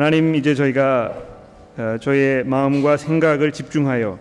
하나님 0.00 0.34
이제 0.34 0.54
저희가 0.54 1.12
어, 1.76 1.96
저의 2.00 2.42
마음과 2.44 2.96
생각을 2.96 3.52
집중하여 3.52 4.18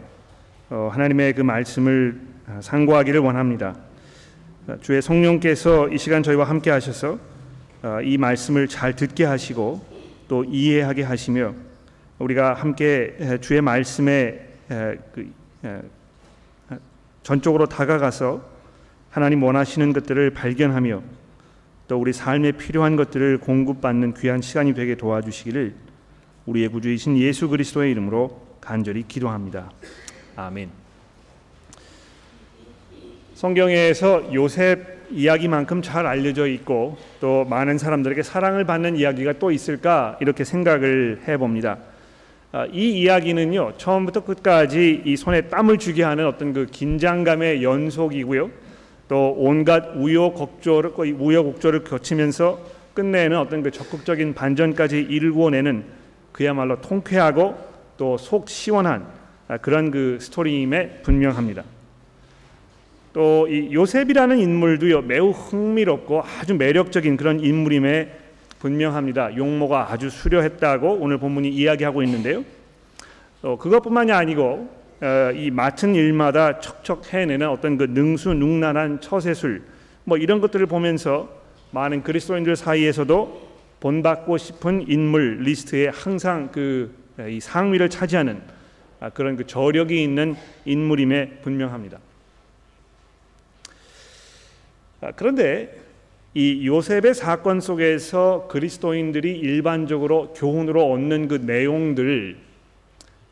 어, 0.72 0.90
하나님의 0.92 1.32
그 1.32 1.42
말씀을 1.42 2.20
어, 2.50 2.60
상고하기를 2.62 3.22
원합니다. 3.22 3.78
주의 4.82 5.02
성령께서 5.02 5.88
이 5.88 5.98
시간 5.98 6.22
저희와 6.22 6.44
함께 6.44 6.70
하셔서 6.70 7.18
이 8.04 8.18
말씀을 8.18 8.68
잘 8.68 8.94
듣게 8.94 9.24
하시고 9.24 9.82
또 10.28 10.44
이해하게 10.44 11.04
하시며 11.04 11.54
우리가 12.20 12.56
함께 12.56 13.40
주의 13.40 13.62
말씀에 13.62 14.48
그, 14.68 15.32
전적으로 17.24 17.68
다가가서 17.68 18.44
하나님 19.12 19.44
원하시는 19.44 19.94
것들을 19.94 20.32
발견하며 20.32 21.19
또 21.90 21.98
우리 21.98 22.14
삶에 22.14 22.52
필요한 22.52 22.96
것들을 22.96 23.40
공급받는 23.40 24.14
귀한 24.14 24.44
시간이 24.44 24.76
되게 24.76 24.94
도와주시기를 24.94 25.74
우리의 26.46 26.70
구주이신 26.70 27.18
예수 27.18 27.50
그리스도의 27.50 27.92
이름으로 27.92 28.40
간절히 28.62 29.04
기도합니다. 29.08 29.72
아멘. 30.36 30.70
성경에서 33.34 34.32
요셉 34.36 35.00
이야기만큼 35.10 35.82
잘 35.82 36.06
알려져 36.06 36.46
있고 36.46 36.96
또 37.20 37.44
많은 37.46 37.80
사람들에게 37.80 38.22
사랑을 38.22 38.66
받는 38.66 38.96
이야기가 38.96 39.40
또 39.40 39.50
있을까 39.50 40.16
이렇게 40.22 40.44
생각을 40.44 41.22
해봅니다. 41.28 41.80
아, 42.52 42.68
이 42.72 43.02
이야기는요 43.02 43.78
처음부터 43.78 44.26
끝까지 44.26 45.02
이 45.06 45.18
손에 45.18 45.42
땀을 45.48 45.80
주게 45.80 46.04
하는 46.04 46.28
어떤 46.28 46.54
그 46.54 46.68
긴장감의 46.68 47.64
연속이고요. 47.64 48.69
또 49.10 49.36
온갖 49.38 49.96
우여곡절을 49.96 50.94
우여곡절을 50.98 51.84
거치면서 51.84 52.60
끝내는 52.94 53.38
어떤 53.38 53.64
그 53.64 53.72
적극적인 53.72 54.34
반전까지 54.36 55.00
이루어내는 55.10 55.84
그야말로 56.32 56.80
통쾌하고 56.80 57.58
또 57.98 58.16
속 58.18 58.50
시원한 58.50 59.06
아, 59.50 59.58
그런 59.58 59.92
그 59.92 60.20
스토리임에 60.22 61.02
분명합니다. 61.02 61.64
또 63.14 63.48
이 63.50 63.74
요셉이라는 63.74 64.38
인물도요 64.38 65.02
매우 65.02 65.32
흥미롭고 65.32 66.22
아주 66.22 66.54
매력적인 66.54 67.18
그런 67.18 67.40
인물임에 67.40 68.12
분명합니다. 68.60 69.36
용모가 69.36 69.92
아주 69.92 70.10
수려했다고 70.10 71.00
오늘 71.02 71.18
본문이 71.18 71.50
이야기하고 71.50 72.04
있는데요. 72.04 72.44
어, 73.42 73.58
그것뿐만이 73.58 74.12
아니고 74.12 74.44
어, 74.44 74.79
이 75.36 75.50
맡은 75.50 75.96
일마다 75.96 76.60
척척 76.60 77.14
해내는 77.14 77.48
어떤 77.48 77.78
그 77.78 77.84
능수능란한 77.86 79.00
처세술 79.00 79.64
뭐 80.04 80.18
이런 80.18 80.42
것들을 80.42 80.66
보면서 80.66 81.30
많은 81.72 82.04
그리스도인들 82.04 82.56
사이에서도 82.56 83.50
본받고 83.80 84.38
싶은 84.38 84.86
인물 84.90 85.40
리스트에 85.42 85.88
항상 85.88 86.50
그이 86.52 87.40
상위를 87.40 87.90
차지하는 87.90 88.42
아, 89.00 89.10
그런 89.10 89.38
그 89.38 89.48
저력이 89.48 90.04
있는 90.04 90.36
인물임에 90.66 91.40
분명합니다. 91.42 92.00
아, 95.02 95.12
그런데 95.16 95.80
이 96.34 96.68
요셉의 96.68 97.14
사건 97.14 97.62
속에서 97.62 98.48
그리스도인들이 98.50 99.40
일반적으로 99.40 100.34
교훈으로 100.34 100.92
얻는 100.92 101.30
그 101.30 101.36
내용들 101.36 102.49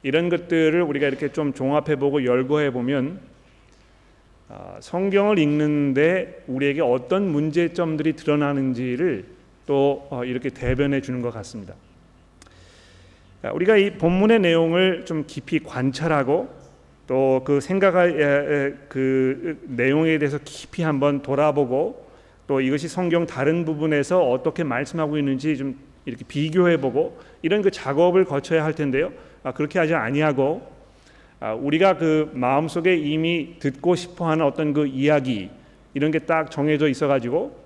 이런 0.03 0.29
것들을 0.29 0.81
우리가 0.81 1.07
이렇게 1.07 1.31
좀 1.31 1.53
종합해 1.53 1.97
보고 1.97 2.23
열거해 2.23 2.71
보면 2.71 3.19
아, 4.49 4.77
성경을 4.79 5.39
읽는데 5.39 6.43
우리에게 6.47 6.81
어떤 6.81 7.29
문제점들이 7.29 8.13
드러나는지를 8.13 9.25
또 9.65 10.07
어, 10.09 10.23
이렇게 10.23 10.49
대변해 10.49 11.01
주는 11.01 11.21
것 11.21 11.31
같습니다. 11.33 11.73
아, 13.41 13.51
우리가 13.51 13.77
이 13.77 13.97
본문의 13.97 14.39
내용을 14.39 15.05
좀 15.05 15.25
깊이 15.27 15.59
관찰하고 15.59 16.55
또 17.07 17.41
그 17.45 17.61
생각할 17.61 18.77
그 18.89 19.57
내용에 19.67 20.17
대해서 20.17 20.37
깊이 20.43 20.83
한번 20.83 21.21
돌아보고 21.21 22.05
또 22.45 22.61
이것이 22.61 22.87
성경 22.87 23.25
다른 23.25 23.63
부분에서 23.65 24.29
어떻게 24.29 24.63
말씀하고 24.63 25.17
있는지 25.17 25.55
좀 25.57 25.79
이렇게 26.05 26.23
비교해 26.25 26.77
보고 26.77 27.17
이런 27.41 27.61
그 27.61 27.71
작업을 27.71 28.25
거쳐야 28.25 28.63
할 28.63 28.73
텐데요. 28.73 29.11
아, 29.47 29.53
그렇게 29.53 29.79
하지 29.79 29.95
아니하고 29.95 30.61
아, 31.39 31.53
우리가 31.53 31.97
그 31.97 32.29
마음속에 32.33 32.97
이미 32.97 33.55
듣고 33.59 33.95
싶어하는 33.95 34.45
어떤 34.45 34.73
그 34.73 34.85
이야기 34.87 35.49
이런 35.93 36.11
게 36.11 36.19
딱 36.19 36.51
정해져 36.51 36.89
있어가지고 36.89 37.57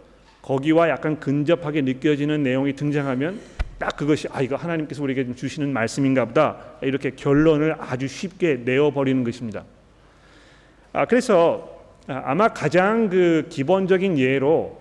거기와 0.43 0.89
약간 0.89 1.19
근접하게 1.19 1.81
느껴지는 1.81 2.43
내용이 2.43 2.73
등장하면 2.73 3.39
딱 3.79 3.97
그것이 3.97 4.27
아 4.31 4.41
이거 4.41 4.55
하나님께서 4.55 5.01
우리에게 5.01 5.33
주시는 5.33 5.73
말씀인가 5.73 6.25
보다 6.25 6.57
이렇게 6.81 7.11
결론을 7.11 7.75
아주 7.79 8.07
쉽게 8.07 8.61
내어 8.63 8.91
버리는 8.91 9.23
것입니다. 9.23 9.63
아 10.93 11.05
그래서 11.05 11.81
아마 12.05 12.49
가장 12.49 13.09
그 13.09 13.47
기본적인 13.49 14.19
예로 14.19 14.79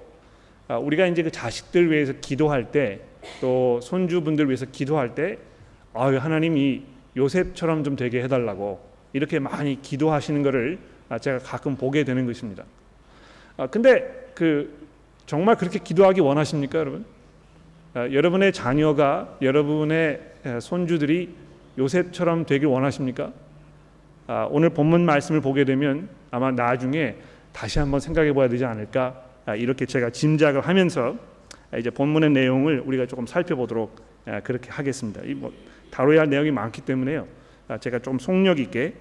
우리가 0.68 1.06
이제 1.06 1.22
그 1.22 1.30
자식들 1.30 1.90
위해서 1.90 2.12
기도할 2.20 2.70
때 2.70 3.00
또 3.40 3.80
손주분들 3.82 4.46
위해서 4.46 4.66
기도할 4.66 5.14
때 5.14 5.38
아, 5.92 6.06
하나님이 6.06 6.82
요셉처럼 7.16 7.84
좀 7.84 7.96
되게 7.96 8.22
해달라고 8.22 8.80
이렇게 9.12 9.38
많이 9.38 9.80
기도하시는 9.82 10.42
것을 10.42 10.78
제가 11.20 11.38
가끔 11.38 11.76
보게 11.76 12.04
되는 12.04 12.26
것입니다. 12.26 12.64
아, 13.56 13.66
근데 13.66 14.30
그 14.34 14.86
정말 15.26 15.56
그렇게 15.56 15.78
기도하기 15.78 16.20
원하십니까, 16.20 16.78
여러분? 16.78 17.04
아, 17.94 18.08
여러분의 18.10 18.52
자녀가 18.52 19.36
여러분의 19.42 20.20
손주들이 20.60 21.34
요셉처럼 21.78 22.46
되길 22.46 22.68
원하십니까? 22.68 23.32
아, 24.28 24.46
오늘 24.50 24.70
본문 24.70 25.04
말씀을 25.04 25.40
보게 25.40 25.64
되면 25.64 26.08
아마 26.30 26.52
나중에 26.52 27.16
다시 27.52 27.80
한번 27.80 27.98
생각해 27.98 28.32
봐야 28.32 28.48
되지 28.48 28.64
않을까 28.64 29.20
아, 29.46 29.56
이렇게 29.56 29.86
제가 29.86 30.10
짐작을 30.10 30.60
하면서 30.60 31.16
이제 31.76 31.90
본문의 31.90 32.30
내용을 32.30 32.82
우리가 32.86 33.06
조금 33.06 33.26
살펴보도록 33.26 33.96
아, 34.26 34.40
그렇게 34.40 34.70
하겠습니다. 34.70 35.22
이 35.24 35.34
뭐 35.34 35.52
다뤄야 35.90 36.20
할 36.20 36.30
내용이 36.30 36.50
많기 36.50 36.80
때문에요. 36.82 37.26
아, 37.68 37.78
제가 37.78 37.98
좀 38.00 38.18
속력 38.18 38.58
있게 38.58 38.94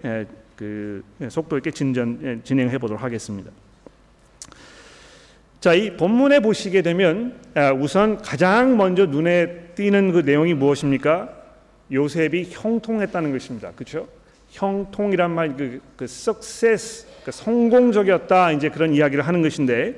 그 0.56 1.04
속도 1.30 1.58
있게 1.58 1.72
진전 1.72 2.42
진행해 2.44 2.78
보도록 2.78 3.02
하겠습니다. 3.04 3.52
자, 5.60 5.74
이 5.74 5.98
본문에 5.98 6.40
보시게 6.40 6.82
되면 6.82 7.40
우선 7.80 8.18
가장 8.18 8.78
먼저 8.78 9.06
눈에 9.06 9.72
띄는 9.76 10.12
그 10.12 10.20
내용이 10.20 10.54
무엇입니까? 10.54 11.30
요셉이 11.92 12.48
형통했다는 12.52 13.32
것입니다. 13.32 13.72
그렇죠? 13.76 14.08
형통이란 14.52 15.32
말, 15.32 15.56
그, 15.56 15.82
그 15.96 16.06
success, 16.06 17.08
그 17.24 17.32
성공적이었다 17.32 18.52
이제 18.54 18.70
그런 18.70 18.94
이야기를 18.94 19.28
하는 19.28 19.42
것인데 19.42 19.96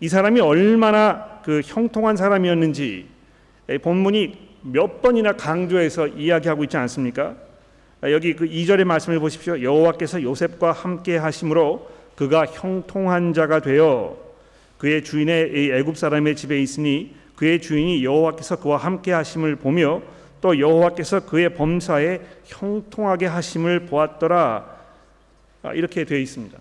이 0.00 0.08
사람이 0.08 0.40
얼마나 0.40 1.40
그 1.44 1.62
형통한 1.64 2.16
사람이었는지 2.16 3.06
본문이 3.82 4.45
몇 4.72 5.00
번이나 5.00 5.32
강조해서 5.32 6.08
이야기하고 6.08 6.64
있지 6.64 6.76
않습니까? 6.76 7.34
여기 8.02 8.34
그 8.34 8.46
2절의 8.46 8.84
말씀을 8.84 9.18
보십시오. 9.20 9.62
여호와께서 9.62 10.22
요셉과 10.22 10.72
함께 10.72 11.16
하심으로 11.16 11.90
그가 12.16 12.46
형통한 12.46 13.32
자가 13.32 13.60
되어 13.60 14.16
그의 14.78 15.04
주인의 15.04 15.72
애굽 15.72 15.96
사람의 15.96 16.36
집에 16.36 16.60
있으니 16.60 17.14
그의 17.36 17.60
주인이 17.60 18.04
여호와께서 18.04 18.56
그와 18.60 18.78
함께 18.78 19.12
하심을 19.12 19.56
보며 19.56 20.02
또 20.40 20.58
여호와께서 20.58 21.26
그의 21.26 21.54
범사에 21.54 22.20
형통하게 22.44 23.26
하심을 23.26 23.86
보았더라. 23.86 24.76
아, 25.62 25.72
이렇게 25.72 26.04
되어 26.04 26.18
있습니다. 26.18 26.58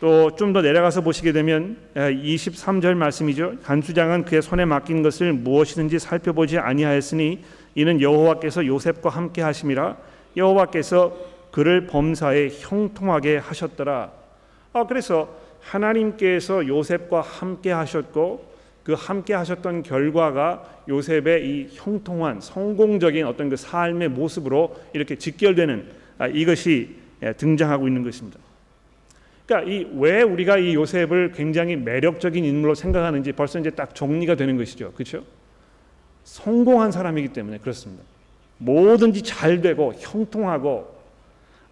또 0.00 0.30
좀 0.36 0.52
더 0.52 0.60
내려가서 0.60 1.00
보시게 1.00 1.32
되면 1.32 1.76
23절 1.94 2.94
말씀이죠. 2.94 3.54
간수장은 3.62 4.24
그의 4.24 4.42
손에 4.42 4.64
맡긴 4.64 5.02
것을 5.02 5.32
무엇이든지 5.32 5.98
살펴보지 5.98 6.58
아니하였으니 6.58 7.42
이는 7.74 8.00
여호와께서 8.00 8.66
요셉과 8.66 9.08
함께 9.08 9.42
하심이라 9.42 9.96
여호와께서 10.36 11.16
그를 11.50 11.86
범사에 11.86 12.50
형통하게 12.52 13.38
하셨더라. 13.38 14.12
아 14.74 14.86
그래서 14.86 15.34
하나님께서 15.62 16.66
요셉과 16.66 17.22
함께 17.22 17.72
하셨고 17.72 18.54
그 18.84 18.92
함께 18.92 19.32
하셨던 19.34 19.82
결과가 19.82 20.62
요셉의 20.88 21.48
이 21.48 21.68
형통한 21.72 22.40
성공적인 22.40 23.26
어떤 23.26 23.48
그 23.48 23.56
삶의 23.56 24.10
모습으로 24.10 24.76
이렇게 24.92 25.16
직결되는 25.16 25.86
아, 26.18 26.28
이것이 26.28 26.96
등장하고 27.38 27.88
있는 27.88 28.04
것입니다. 28.04 28.38
그러니까 29.46 29.70
이 29.70 29.86
왜 29.94 30.22
우리가 30.22 30.58
이 30.58 30.74
요셉을 30.74 31.32
굉장히 31.32 31.76
매력적인 31.76 32.44
인물로 32.44 32.74
생각하는지 32.74 33.32
벌써 33.32 33.58
이제 33.58 33.70
딱 33.70 33.94
정리가 33.94 34.34
되는 34.34 34.56
것이죠. 34.56 34.92
그렇죠? 34.92 35.24
성공한 36.24 36.90
사람이기 36.90 37.28
때문에 37.28 37.58
그렇습니다. 37.58 38.02
뭐든지 38.58 39.22
잘 39.22 39.60
되고 39.60 39.94
형통하고 39.96 40.96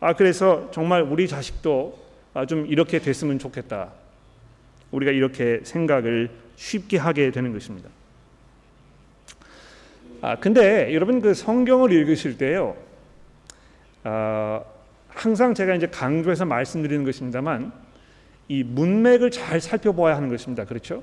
아 0.01 0.13
그래서 0.15 0.71
정말 0.71 1.03
우리 1.03 1.27
자식도 1.27 2.05
아, 2.35 2.47
좀 2.47 2.67
이렇게 2.67 2.99
됐으면 2.99 3.39
좋겠다. 3.39 3.93
우리가 4.91 5.13
이렇게 5.13 5.61
생각을 5.65 6.31
쉽게 6.57 6.99
하게 6.99 7.31
되는 7.31 7.53
것입니다. 7.53 7.89
아 10.21 10.37
근데 10.37 10.95
여러분 10.95 11.21
그 11.21 11.35
성경을 11.35 11.93
읽으실 11.93 12.39
때요. 12.39 12.77
아, 14.05 14.63
항상 15.15 15.55
제가 15.55 15.75
이제 15.75 15.87
강조해서 15.87 16.45
말씀드리는 16.45 17.05
것입니다만 17.05 17.73
이 18.49 18.63
문맥을 18.63 19.31
잘 19.31 19.61
살펴봐야 19.61 20.17
하는 20.17 20.29
것입니다. 20.29 20.65
그렇죠? 20.65 21.03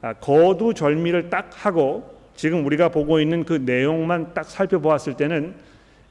아, 0.00 0.12
거두절미를 0.12 1.30
딱 1.30 1.50
하고 1.54 2.18
지금 2.36 2.64
우리가 2.64 2.90
보고 2.90 3.18
있는 3.20 3.44
그 3.44 3.54
내용만 3.54 4.32
딱 4.34 4.44
살펴보았을 4.44 5.14
때는 5.14 5.54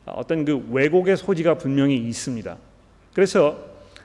어떤 0.05 0.43
그 0.43 0.67
왜곡의 0.71 1.15
소지가 1.15 1.55
분명히 1.55 1.95
있습니다. 1.95 2.57
그래서 3.13 3.57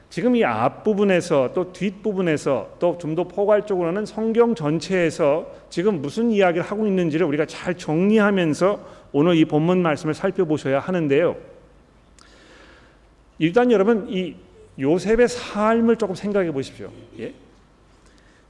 지금 0.08 0.36
이 0.36 0.44
앞부분에서 0.44 1.52
또 1.54 1.72
뒷부분에서 1.72 2.76
또 2.78 2.98
좀 2.98 3.14
더 3.14 3.24
포괄적으로는 3.24 4.04
성경 4.04 4.54
전체에서 4.54 5.50
지금 5.70 6.02
무슨 6.02 6.30
이야기를 6.30 6.62
하고 6.62 6.86
있는지를 6.86 7.26
우리가 7.26 7.46
잘 7.46 7.76
정리하면서 7.76 8.80
오늘 9.12 9.36
이 9.36 9.44
본문 9.46 9.82
말씀을 9.82 10.14
살펴보셔야 10.14 10.80
하는데요. 10.80 11.51
일단 13.38 13.70
여러분 13.70 14.06
이 14.08 14.34
요셉의 14.78 15.28
삶을 15.28 15.96
조금 15.96 16.14
생각해 16.14 16.52
보십시오. 16.52 16.90
예? 17.18 17.34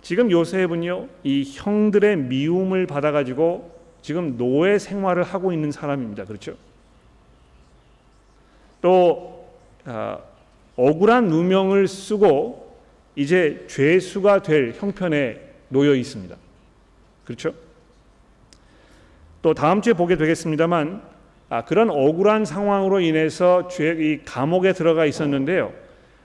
지금 0.02 0.30
요셉은요 0.30 1.08
이 1.22 1.44
형들의 1.54 2.16
미움을 2.16 2.86
받아가지고 2.86 3.80
지금 4.02 4.36
노예 4.36 4.78
생활을 4.78 5.22
하고 5.22 5.52
있는 5.52 5.70
사람입니다. 5.70 6.24
그렇죠? 6.24 6.56
또 8.80 9.46
어, 9.84 10.18
억울한 10.76 11.28
누명을 11.28 11.86
쓰고 11.86 12.76
이제 13.14 13.64
죄수가 13.68 14.42
될 14.42 14.72
형편에 14.76 15.40
놓여 15.68 15.94
있습니다. 15.94 16.36
그렇죠? 17.24 17.54
또 19.40 19.54
다음 19.54 19.82
주에 19.82 19.92
보게 19.92 20.16
되겠습니다만 20.16 21.02
아, 21.52 21.60
그런 21.60 21.90
억울한 21.90 22.46
상황으로 22.46 23.00
인해서 23.00 23.68
죄, 23.68 23.90
이 23.90 24.24
감옥에 24.24 24.72
들어가 24.72 25.04
있었는데요. 25.04 25.70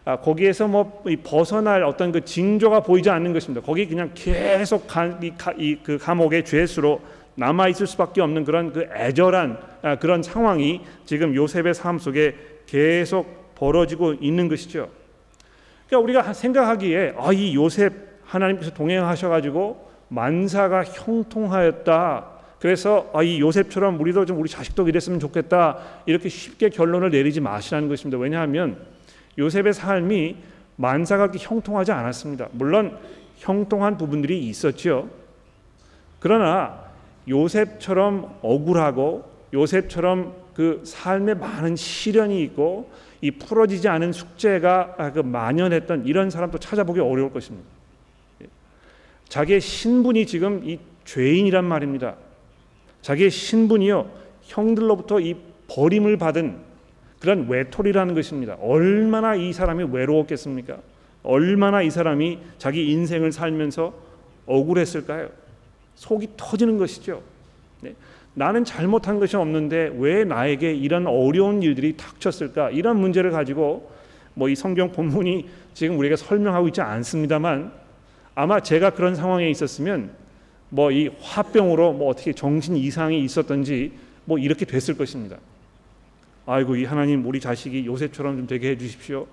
아, 0.05 0.21
거기에서 0.21 0.69
뭐 0.69 1.03
벗어날 1.21 1.83
어떤 1.83 2.13
그 2.13 2.23
징조가 2.23 2.79
보이지 2.79 3.09
않는 3.09 3.33
것입니다. 3.33 3.65
거기 3.65 3.85
그냥 3.89 4.11
계속 4.13 4.87
가, 4.87 5.19
이, 5.21 5.33
이, 5.57 5.79
그 5.83 5.97
감옥의 5.97 6.45
죄수로 6.45 7.01
남아 7.35 7.67
있을 7.67 7.87
수밖에 7.87 8.21
없는 8.21 8.45
그런 8.45 8.71
그 8.71 8.87
애절한 8.95 9.57
아, 9.81 9.95
그런 9.97 10.23
상황이 10.23 10.79
지금 11.03 11.35
요셉의 11.35 11.73
삶 11.73 11.99
속에 11.99 12.33
계속 12.65 13.53
벌어지고 13.55 14.13
있는 14.21 14.47
것이죠. 14.47 14.87
그러니까 15.87 16.05
우리가 16.05 16.33
생각하기에 16.33 17.15
아, 17.17 17.33
이 17.33 17.53
요셉 17.53 17.91
하나님께서 18.23 18.71
동행하셔가지고 18.73 19.89
만사가 20.07 20.85
형통하였다. 20.85 22.36
그래서 22.59 23.09
아, 23.13 23.21
이 23.21 23.39
요셉처럼 23.39 23.99
우리도 23.99 24.25
좀 24.25 24.39
우리 24.39 24.49
자식도 24.49 24.87
이랬으면 24.87 25.19
좋겠다. 25.19 25.77
이렇게 26.05 26.29
쉽게 26.29 26.69
결론을 26.69 27.11
내리지 27.11 27.39
마시라는 27.39 27.87
것입니다. 27.87 28.17
왜냐하면 28.17 28.77
요셉의 29.37 29.73
삶이 29.73 30.37
만사가 30.75 31.27
그렇게 31.27 31.43
형통하지 31.43 31.91
않았습니다. 31.91 32.49
물론 32.51 32.97
형통한 33.37 33.97
부분들이 33.97 34.39
있었죠. 34.47 35.09
그러나 36.19 36.83
요셉처럼 37.29 38.39
억울하고 38.41 39.29
요셉처럼 39.53 40.35
그 40.55 40.81
삶에 40.83 41.35
많은 41.35 41.75
시련이 41.75 42.41
있고 42.43 42.89
이 43.21 43.31
풀어지지 43.31 43.87
않은 43.87 44.11
숙제가 44.11 45.11
그 45.13 45.19
만연했던 45.19 46.05
이런 46.05 46.29
사람도 46.29 46.57
찾아보기 46.57 46.99
어려울 46.99 47.31
것입니다. 47.31 47.67
자기의 49.29 49.61
신분이 49.61 50.25
지금 50.25 50.67
이 50.67 50.79
죄인이란 51.05 51.65
말입니다. 51.65 52.15
자기의 53.07 53.31
신분이요 53.31 54.11
형들로부터 54.41 55.21
이 55.21 55.37
버림을 55.69 56.17
받은 56.17 56.57
그런 57.19 57.47
외톨이라는 57.47 58.13
것입니다. 58.13 58.57
얼마나 58.59 59.33
이 59.33 59.53
사람이 59.53 59.85
외로웠겠습니까? 59.91 60.77
얼마나 61.23 61.81
이 61.81 61.89
사람이 61.89 62.39
자기 62.57 62.91
인생을 62.91 63.31
살면서 63.31 63.93
억울했을까요? 64.45 65.29
속이 65.95 66.31
터지는 66.35 66.77
것이죠. 66.77 67.21
네. 67.79 67.95
나는 68.33 68.65
잘못한 68.65 69.21
것이 69.21 69.37
없는데 69.37 69.95
왜 69.97 70.25
나에게 70.25 70.73
이런 70.73 71.07
어려운 71.07 71.63
일들이 71.63 71.95
닥쳤을까? 71.95 72.71
이런 72.71 72.99
문제를 72.99 73.31
가지고 73.31 73.89
뭐 74.33 74.49
이 74.49 74.55
성경 74.55 74.91
본문이 74.91 75.47
지금 75.73 75.97
우리가 75.97 76.17
설명하고 76.17 76.67
있지 76.67 76.81
않습니다만 76.81 77.71
아마 78.35 78.59
제가 78.59 78.89
그런 78.89 79.15
상황에 79.15 79.49
있었으면 79.49 80.11
뭐 80.69 80.91
이 80.91 81.09
화병으로 81.21 81.93
뭐 81.93 82.09
어떻게 82.09 82.33
정신 82.33 82.75
이상이 82.75 83.23
있었던지 83.23 83.93
뭐 84.25 84.37
이렇게 84.37 84.65
됐을 84.65 84.97
것입니다. 84.97 85.37
아이고 86.45 86.75
이 86.75 86.85
하나님 86.85 87.25
우리 87.25 87.39
자식이 87.39 87.85
요셉처럼 87.85 88.37
좀 88.37 88.47
되게 88.47 88.71
해 88.71 88.77
주십시오. 88.77 89.27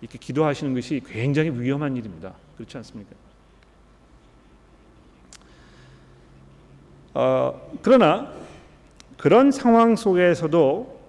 이렇게 0.00 0.18
기도하시는 0.18 0.74
것이 0.74 1.00
굉장히 1.06 1.50
위험한 1.50 1.96
일입니다. 1.96 2.34
그렇지 2.56 2.76
않습니까? 2.78 3.10
어, 7.14 7.70
그러나 7.82 8.32
그런 9.18 9.50
상황 9.50 9.96
속에서도 9.96 11.00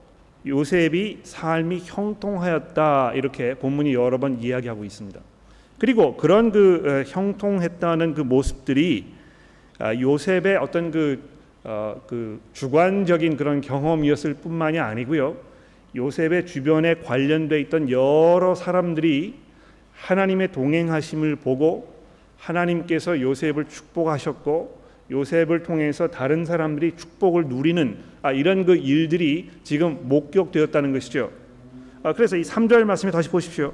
요셉이 0.46 1.22
삶이 1.24 1.84
형통하였다 1.86 3.14
이렇게 3.14 3.54
본문이 3.56 3.94
여러 3.94 4.18
번 4.18 4.42
이야기하고 4.42 4.84
있습니다. 4.84 5.20
그리고 5.80 6.18
그런 6.18 6.52
그 6.52 7.06
형통했다는 7.08 8.14
그 8.14 8.22
모습들이 8.22 9.06
아, 9.06 9.13
요셉의 10.00 10.58
어떤 10.58 10.92
그, 10.92 11.20
어, 11.64 12.02
그 12.08 12.40
주관적인 12.54 13.38
그런 13.38 13.62
경험이었을 13.62 14.36
뿐만이 14.36 14.80
아니고요. 14.80 15.36
요셉의 15.96 16.46
주변에 16.46 16.96
관련돼 16.96 17.60
있던 17.62 17.90
여러 17.90 18.56
사람들이 18.56 19.36
하나님의 19.94 20.52
동행하심을 20.52 21.38
보고 21.38 21.94
하나님께서 22.38 23.22
요셉을 23.22 23.66
축복하셨고 23.66 24.84
요셉을 25.12 25.64
통해서 25.64 26.08
다른 26.08 26.46
사람들이 26.46 26.96
축복을 26.96 27.46
누리는 27.46 27.98
아, 28.22 28.32
이런 28.32 28.66
그 28.66 28.76
일들이 28.76 29.52
지금 29.64 30.00
목격되었다는 30.04 30.94
것이죠. 30.94 31.32
아, 32.04 32.14
그래서 32.14 32.36
이 32.36 32.42
3절 32.42 32.84
말씀에 32.86 33.12
다시 33.12 33.30
보십시오. 33.30 33.74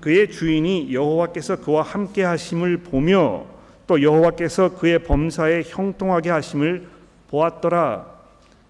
그의 0.00 0.30
주인이 0.30 0.92
여호와께서 0.92 1.60
그와 1.60 1.82
함께 1.82 2.22
하심을 2.22 2.78
보며 2.78 3.46
또 3.86 4.00
여호와께서 4.02 4.76
그의 4.76 5.00
범사에 5.00 5.62
형통하게 5.66 6.30
하심을 6.30 6.86
보았더라. 7.28 8.14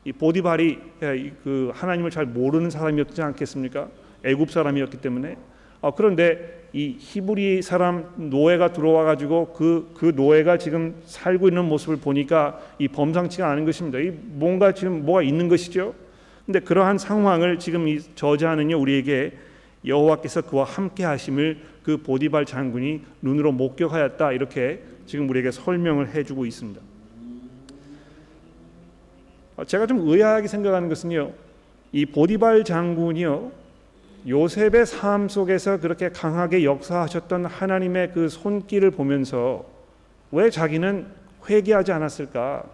이 0.04 0.12
보디발이 0.12 0.78
그 1.42 1.70
하나님을 1.74 2.10
잘 2.10 2.26
모르는 2.26 2.70
사람이었지 2.70 3.22
않겠습니까? 3.22 3.88
애굽 4.24 4.50
사람이었기 4.50 4.98
때문에. 4.98 5.36
아, 5.80 5.92
그런데 5.94 6.64
이 6.72 6.96
히브리 6.98 7.62
사람 7.62 8.10
노예가 8.16 8.72
들어와 8.72 9.04
가지고 9.04 9.52
그, 9.52 9.92
그 9.96 10.12
노예가 10.16 10.58
지금 10.58 10.96
살고 11.04 11.48
있는 11.48 11.66
모습을 11.66 11.98
보니까 11.98 12.58
이 12.78 12.88
범상치가 12.88 13.48
않은 13.50 13.64
것입니다. 13.64 13.98
이 13.98 14.10
뭔가 14.10 14.72
지금 14.72 15.04
뭐가 15.04 15.22
있는 15.22 15.48
것이죠. 15.48 15.94
근데 16.44 16.60
그러한 16.60 16.98
상황을 16.98 17.58
지금 17.58 17.86
이 17.86 18.00
저자는요 18.14 18.78
우리에게 18.78 19.32
여호와께서 19.86 20.42
그와 20.42 20.64
함께 20.64 21.04
하심을 21.04 21.58
그 21.82 21.98
보디발 21.98 22.46
장군이 22.46 23.02
눈으로 23.22 23.52
목격하였다 23.52 24.32
이렇게 24.32 24.82
지금 25.06 25.28
우리에게 25.28 25.50
설명을 25.50 26.14
해주고 26.14 26.46
있습니다. 26.46 26.80
제가 29.66 29.86
좀 29.86 30.00
의아하게 30.08 30.48
생각하는 30.48 30.88
것은요 30.88 31.32
이 31.92 32.06
보디발 32.06 32.64
장군이요 32.64 33.52
요셉의 34.26 34.86
삶 34.86 35.28
속에서 35.28 35.78
그렇게 35.78 36.08
강하게 36.08 36.64
역사하셨던 36.64 37.44
하나님의 37.44 38.12
그 38.12 38.28
손길을 38.28 38.90
보면서 38.90 39.64
왜 40.32 40.50
자기는 40.50 41.06
회개하지 41.48 41.92
않았을까? 41.92 42.64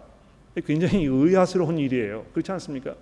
굉장히 0.65 1.05
의아스러운 1.05 1.77
일이에요. 1.77 2.25
그렇지 2.33 2.51
않습니까? 2.53 2.95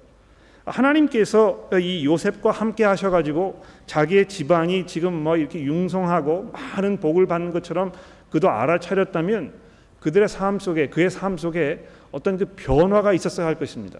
하나님께서 0.66 1.70
이 1.80 2.06
요셉과 2.06 2.52
함께 2.52 2.84
하셔가지고 2.84 3.64
자기의 3.86 4.28
집안이 4.28 4.86
지금 4.88 5.14
뭐 5.14 5.38
이렇게 5.38 5.62
융성하고 5.62 6.52
많은 6.52 6.98
복을 7.00 7.26
받는 7.28 7.52
것처럼 7.52 7.92
그도 8.32 8.50
알아차렸다면 8.50 9.54
그들의 10.00 10.28
삶 10.28 10.60
속에 10.60 10.88
그의 10.90 11.10
삶 11.10 11.38
속에 11.38 11.86
어떤 12.12 12.38
그 12.38 12.46
변화가 12.56 13.14
있었어야 13.14 13.48
할 13.48 13.56
것입니다. 13.56 14.00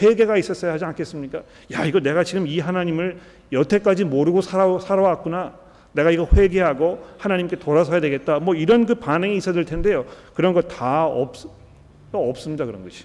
회개가 0.00 0.36
있었어야 0.36 0.72
하지 0.72 0.84
않겠습니까? 0.84 1.42
야 1.72 1.84
이거 1.84 2.00
내가 2.00 2.24
지금 2.24 2.46
이 2.46 2.58
하나님을 2.58 3.18
여태까지 3.52 4.04
모르고 4.04 4.40
살아, 4.40 4.78
살아왔구나. 4.78 5.54
내가 5.92 6.10
이거 6.10 6.28
회개하고 6.32 7.06
하나님께 7.18 7.56
돌아서야 7.60 8.00
되겠다. 8.00 8.40
뭐 8.40 8.56
이런 8.56 8.84
그 8.86 8.96
반응이 8.96 9.36
있어야 9.36 9.54
될 9.54 9.64
텐데요. 9.64 10.04
그런 10.34 10.52
거 10.52 10.62
다 10.62 11.06
없, 11.06 11.34
없습니다. 12.12 12.66
그런 12.66 12.82
것이. 12.82 13.04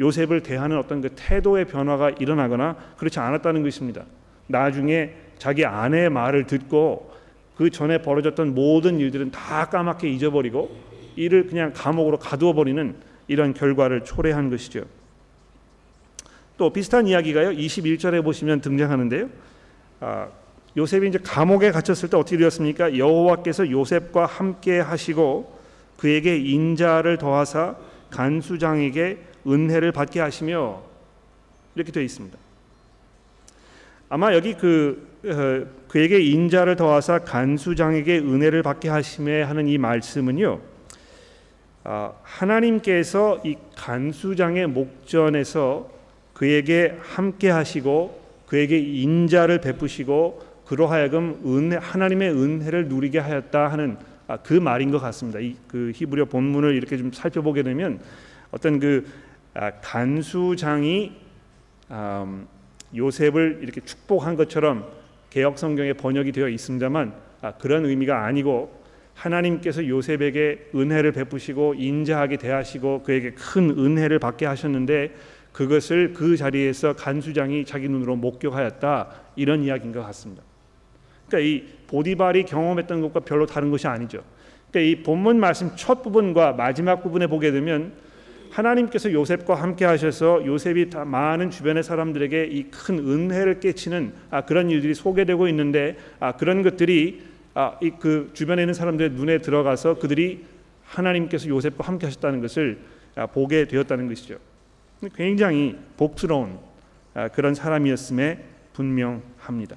요셉을 0.00 0.42
대하는 0.42 0.78
어떤 0.78 1.02
그 1.02 1.10
태도의 1.14 1.66
변화가 1.66 2.10
일어나거나 2.18 2.76
그렇지 2.96 3.18
않았다는 3.18 3.62
것입니다. 3.62 4.04
나중에 4.46 5.12
자기 5.38 5.66
아내의 5.66 6.08
말을 6.08 6.46
듣고 6.46 7.12
그 7.58 7.70
전에 7.70 8.00
벌어졌던 8.02 8.54
모든 8.54 9.00
일들은 9.00 9.32
다 9.32 9.68
까맣게 9.68 10.08
잊어버리고 10.08 10.70
이를 11.16 11.48
그냥 11.48 11.72
감옥으로 11.74 12.16
가두어 12.16 12.52
버리는 12.52 12.94
이런 13.26 13.52
결과를 13.52 14.04
초래한 14.04 14.48
것이죠. 14.48 14.84
또 16.56 16.72
비슷한 16.72 17.08
이야기가요. 17.08 17.50
21절에 17.50 18.22
보시면 18.22 18.60
등장하는데요. 18.60 19.28
아, 19.98 20.28
요셉이 20.76 21.08
이제 21.08 21.18
감옥에 21.18 21.72
갇혔을 21.72 22.08
때 22.08 22.16
어떻게 22.16 22.36
되었습니까? 22.36 22.96
여호와께서 22.96 23.68
요셉과 23.68 24.26
함께 24.26 24.78
하시고 24.78 25.58
그에게 25.96 26.36
인자를 26.36 27.18
더하사 27.18 27.74
간수장에게 28.10 29.18
은혜를 29.48 29.90
받게 29.90 30.20
하시며 30.20 30.80
이렇게 31.74 31.90
되어 31.90 32.04
있습니다. 32.04 32.38
아마 34.10 34.32
여기 34.32 34.54
그 34.54 35.08
어, 35.17 35.17
그에게 35.88 36.20
인자를 36.20 36.76
더하사 36.76 37.18
간수장에게 37.20 38.18
은혜를 38.18 38.62
받게 38.62 38.88
하심에 38.88 39.42
하는 39.42 39.66
이 39.66 39.78
말씀은요. 39.78 40.60
아, 41.84 42.12
하나님께서 42.22 43.40
이 43.44 43.56
간수장의 43.76 44.68
목전에서 44.68 45.90
그에게 46.34 46.96
함께 47.00 47.50
하시고 47.50 48.20
그에게 48.46 48.78
인자를 48.78 49.60
베푸시고 49.60 50.42
그로 50.66 50.86
하여금 50.86 51.40
은혜 51.46 51.76
하나님의 51.76 52.30
은혜를 52.30 52.88
누리게 52.88 53.18
하였다 53.18 53.68
하는 53.68 53.96
아, 54.26 54.36
그 54.36 54.52
말인 54.52 54.90
것 54.90 54.98
같습니다. 54.98 55.40
이 55.40 55.56
그 55.68 55.92
히브리어 55.94 56.26
본문을 56.26 56.74
이렇게 56.74 56.96
좀 56.96 57.12
살펴보게 57.12 57.62
되면 57.62 58.00
어떤 58.50 58.78
그 58.80 59.06
아, 59.54 59.70
간수장이 59.80 61.12
음, 61.90 62.46
요셉을 62.94 63.60
이렇게 63.62 63.80
축복한 63.80 64.36
것처럼 64.36 64.86
개혁 65.30 65.58
성경에 65.58 65.92
번역이 65.92 66.32
되어 66.32 66.48
있습니다만 66.48 67.12
아, 67.42 67.52
그런 67.52 67.84
의미가 67.84 68.24
아니고 68.24 68.78
하나님께서 69.14 69.86
요셉에게 69.86 70.70
은혜를 70.74 71.12
베푸시고 71.12 71.74
인자하게 71.74 72.36
대하시고 72.36 73.02
그에게 73.02 73.32
큰 73.32 73.70
은혜를 73.70 74.18
받게 74.18 74.46
하셨는데 74.46 75.14
그것을 75.52 76.12
그 76.12 76.36
자리에서 76.36 76.94
간수장이 76.94 77.64
자기 77.64 77.88
눈으로 77.88 78.16
목격하였다 78.16 79.10
이런 79.34 79.64
이야기인 79.64 79.92
것 79.92 80.02
같습니다. 80.06 80.42
그러니까 81.26 81.48
이 81.48 81.64
보디발이 81.88 82.44
경험했던 82.44 83.00
것과 83.00 83.20
별로 83.20 83.44
다른 83.44 83.70
것이 83.70 83.86
아니죠. 83.86 84.22
그러니까 84.70 84.90
이 84.90 85.02
본문 85.02 85.40
말씀 85.40 85.72
첫 85.74 86.02
부분과 86.02 86.52
마지막 86.52 87.02
부분에 87.02 87.26
보게 87.26 87.50
되면 87.50 87.92
하나님께서 88.50 89.12
요셉과 89.12 89.54
함께 89.54 89.84
하셔서 89.84 90.44
요셉이 90.46 90.90
다 90.90 91.04
많은 91.04 91.50
주변의 91.50 91.82
사람들에게 91.82 92.44
이 92.50 92.70
큰 92.70 92.98
은혜를 92.98 93.60
깨치는 93.60 94.12
아, 94.30 94.42
그런 94.42 94.70
일들이 94.70 94.94
소개되고 94.94 95.48
있는데 95.48 95.96
아, 96.20 96.32
그런 96.32 96.62
것들이 96.62 97.22
아, 97.54 97.78
이 97.82 97.90
그 97.98 98.30
주변에 98.34 98.62
있는 98.62 98.74
사람들의 98.74 99.10
눈에 99.12 99.38
들어가서 99.38 99.98
그들이 99.98 100.44
하나님께서 100.84 101.48
요셉과 101.48 101.86
함께 101.86 102.06
하셨다는 102.06 102.40
것을 102.40 102.78
아, 103.16 103.26
보게 103.26 103.66
되었다는 103.66 104.08
것이죠. 104.08 104.38
굉장히 105.14 105.76
복스러운 105.96 106.58
아, 107.14 107.28
그런 107.28 107.54
사람이었음에 107.54 108.44
분명합니다. 108.72 109.76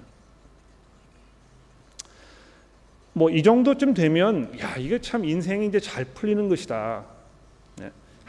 뭐 3.13 3.29
이 3.29 3.43
정도쯤 3.43 3.93
되면 3.93 4.57
야 4.59 4.75
이게 4.77 4.99
참 5.01 5.25
인생이 5.25 5.67
이제 5.67 5.79
잘 5.79 6.05
풀리는 6.05 6.47
것이다. 6.47 7.03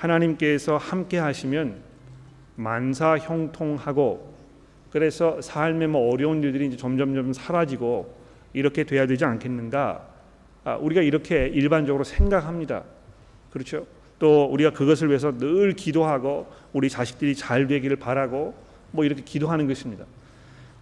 네. 0.02 0.08
하나님께서 0.08 0.76
함께 0.76 1.18
하시면 1.18 1.76
만사 2.56 3.16
형통하고 3.18 4.32
그래서 4.90 5.40
삶의 5.40 5.88
뭐 5.88 6.12
어려운 6.12 6.42
일들이 6.42 6.66
이제 6.66 6.76
점점점 6.76 7.32
사라지고 7.32 8.14
이렇게 8.52 8.84
돼야 8.84 9.06
되지 9.06 9.24
않겠는가? 9.24 10.06
아, 10.64 10.74
우리가 10.76 11.02
이렇게 11.02 11.46
일반적으로 11.46 12.04
생각합니다. 12.04 12.82
그렇죠? 13.50 13.86
또 14.18 14.44
우리가 14.44 14.70
그것을 14.72 15.08
위해서 15.08 15.36
늘 15.36 15.72
기도하고 15.72 16.46
우리 16.72 16.90
자식들이 16.90 17.34
잘 17.34 17.66
되기를 17.66 17.96
바라고 17.96 18.54
뭐 18.90 19.04
이렇게 19.04 19.22
기도하는 19.22 19.66
것입니다. 19.66 20.04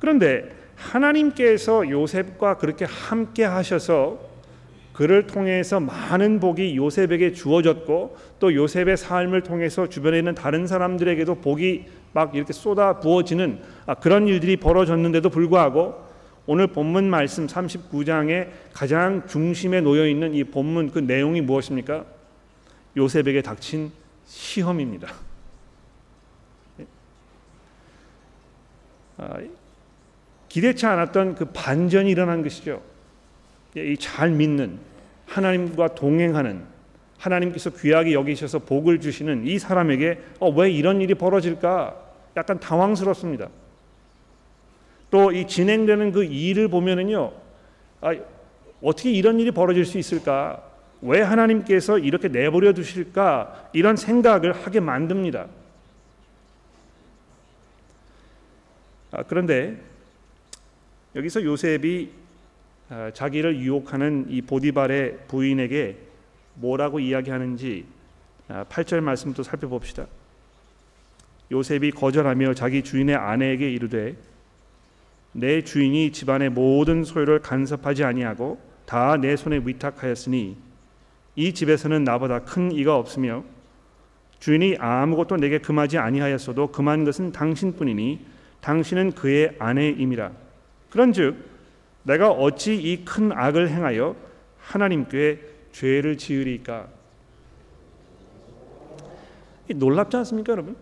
그런데 0.01 0.51
하나님께서 0.77 1.89
요셉과 1.89 2.57
그렇게 2.57 2.85
함께 2.85 3.45
하셔서 3.45 4.30
그를 5.01 5.27
통해서 5.27 5.81
많은 5.81 6.41
복이 6.41 6.77
요셉에게 6.77 7.33
주어졌고 7.33 8.19
또 8.39 8.55
요셉의 8.55 8.99
삶을 8.99 9.41
통해서 9.41 9.89
주변에 9.89 10.19
있는 10.19 10.35
다른 10.35 10.67
사람들에게도 10.67 11.37
복이 11.37 11.87
막 12.13 12.35
이렇게 12.35 12.53
쏟아 12.53 13.01
부어지는 13.01 13.63
아, 13.87 13.95
그런 13.95 14.29
일들이 14.29 14.59
벌어졌는데도 14.59 15.31
불구하고 15.31 16.05
오늘 16.45 16.67
본문 16.67 17.09
말씀 17.09 17.47
39장의 17.47 18.51
가장 18.75 19.27
중심에 19.27 19.81
놓여 19.81 20.07
있는 20.07 20.35
이 20.35 20.45
본문 20.45 20.91
그 20.91 20.99
내용이 20.99 21.41
무엇입니까? 21.41 22.05
요셉에게 22.95 23.41
닥친 23.41 23.93
시험입니다. 24.27 25.15
아, 29.17 29.39
기대치 30.51 30.85
않았던 30.85 31.37
그 31.37 31.47
반전이 31.47 32.11
일어난 32.11 32.43
것이죠. 32.43 32.83
이 33.77 33.97
잘 33.99 34.31
믿는 34.31 34.90
하나님과 35.31 35.95
동행하는 35.95 36.65
하나님께서 37.19 37.71
귀하게 37.71 38.15
여기셔서 38.15 38.61
복을 38.61 39.01
주시는 39.01 39.47
이 39.47 39.59
사람에게 39.59 40.21
어, 40.41 40.51
왜 40.51 40.71
이런 40.71 41.01
일이 41.01 41.15
벌어질까? 41.15 41.97
약간 42.37 42.59
당황스럽습니다. 42.59 43.49
또 45.11 45.33
이 45.33 45.47
진행되는 45.47 46.13
그 46.13 46.25
일을 46.25 46.69
보면은요, 46.69 47.33
아, 48.01 48.15
어떻게 48.83 49.11
이런 49.11 49.39
일이 49.41 49.51
벌어질 49.51 49.85
수 49.85 49.99
있을까? 49.99 50.63
왜 51.03 51.21
하나님께서 51.21 51.99
이렇게 51.99 52.29
내버려 52.29 52.73
두실까 52.73 53.71
이런 53.73 53.97
생각을 53.97 54.53
하게 54.53 54.81
만듭니다. 54.81 55.47
아, 59.13 59.23
그런데 59.25 59.77
여기서 61.17 61.43
요셉이 61.43 62.11
아, 62.13 62.21
자기를 63.15 63.61
유혹하는 63.61 64.27
이 64.29 64.43
보디발의 64.43 65.27
부인에게 65.29 65.97
뭐라고 66.55 67.01
이야기하는지 67.01 67.85
8절 68.49 68.99
아, 68.99 69.01
말씀도 69.03 69.43
살펴봅시다. 69.43 70.07
요셉이 71.53 71.93
거절하며 71.93 72.55
자기 72.55 72.83
주인의 72.83 73.15
아내에게 73.17 73.71
이르되 73.71 74.17
내 75.33 75.63
주인이 75.63 76.11
집안의 76.13 76.51
모든 76.51 77.05
소유를 77.05 77.41
간섭하지 77.41 78.05
아니하고 78.05 78.61
다 78.87 79.17
내 79.17 79.37
손에 79.37 79.61
위탁하였으니 79.65 80.57
이 81.37 81.55
집에서는 81.55 82.03
나보다 82.03 82.41
큰 82.41 82.73
이가 82.73 82.97
없으며 82.97 83.45
주인이 84.41 84.77
아무것도 84.81 85.37
내게 85.37 85.59
금하지 85.59 85.99
아니하였어도 85.99 86.73
금한 86.73 87.05
것은 87.05 87.31
당신뿐이니 87.31 88.27
당신은 88.61 89.13
그의 89.13 89.55
아내임이라. 89.59 90.33
그런즉 90.91 91.50
내가 92.03 92.31
어찌 92.31 92.75
이 92.75 93.05
큰 93.05 93.33
악을 93.33 93.69
행하여 93.69 94.17
하나님께 94.59 95.41
죄를 95.73 96.17
지으리까? 96.17 96.89
놀랍지 99.69 100.17
않습니까, 100.17 100.53
여러분? 100.53 100.77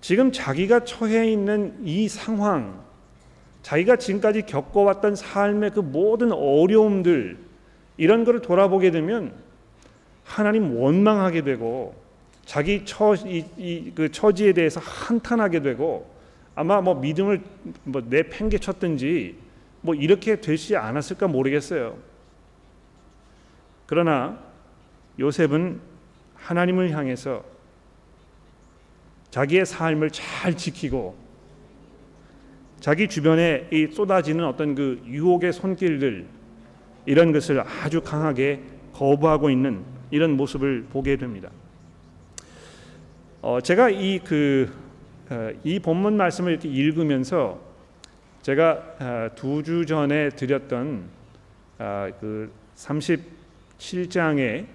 지금 0.00 0.30
자기가 0.30 0.84
처해 0.84 1.30
있는 1.30 1.78
이 1.84 2.08
상황, 2.08 2.82
자기가 3.62 3.96
지금까지 3.96 4.42
겪어왔던 4.42 5.16
삶의 5.16 5.70
그 5.72 5.80
모든 5.80 6.32
어려움들 6.32 7.38
이런 7.96 8.24
것을 8.24 8.40
돌아보게 8.40 8.90
되면 8.90 9.32
하나님 10.24 10.76
원망하게 10.76 11.42
되고 11.42 11.94
자기 12.44 12.84
처이그 12.84 14.10
처지에 14.12 14.52
대해서 14.52 14.80
한탄하게 14.80 15.62
되고 15.62 16.08
아마 16.58 16.80
뭐 16.80 16.96
믿음을 16.96 17.40
뭐 17.84 18.02
내팽개쳤든지 18.04 19.36
뭐 19.80 19.94
이렇게 19.94 20.40
되지 20.40 20.74
않았을까 20.74 21.28
모르겠어요. 21.28 21.96
그러나 23.86 24.40
요셉은 25.20 25.80
하나님을 26.34 26.90
향해서 26.90 27.44
자기의 29.30 29.66
삶을 29.66 30.10
잘 30.10 30.56
지키고 30.56 31.16
자기 32.80 33.06
주변에 33.06 33.68
이 33.70 33.86
쏟아지는 33.86 34.44
어떤 34.44 34.74
그 34.74 35.00
유혹의 35.06 35.52
손길들 35.52 36.26
이런 37.06 37.30
것을 37.30 37.60
아주 37.60 38.00
강하게 38.00 38.64
거부하고 38.94 39.48
있는 39.48 39.84
이런 40.10 40.32
모습을 40.36 40.86
보게 40.90 41.16
됩니다. 41.18 41.50
어, 43.42 43.60
제가 43.60 43.90
이그 43.90 44.87
이 45.64 45.78
그, 45.78 45.82
본문 45.82 46.16
말씀을 46.16 46.52
이렇게 46.52 46.68
읽으면서 46.68 47.60
제가 48.42 48.72
어, 48.98 49.28
두주 49.34 49.84
전에 49.84 50.30
드렸던 50.30 51.04
어, 51.78 52.08
그 52.18 52.50
37장의 52.76 54.66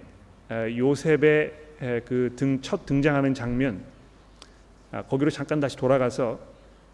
어, 0.49 0.67
요셉의 0.77 1.63
그첫 2.05 2.85
등장하는 2.85 3.33
장면 3.33 3.83
아, 4.91 5.01
거기로 5.01 5.31
잠깐 5.31 5.59
다시 5.59 5.75
돌아가서 5.75 6.39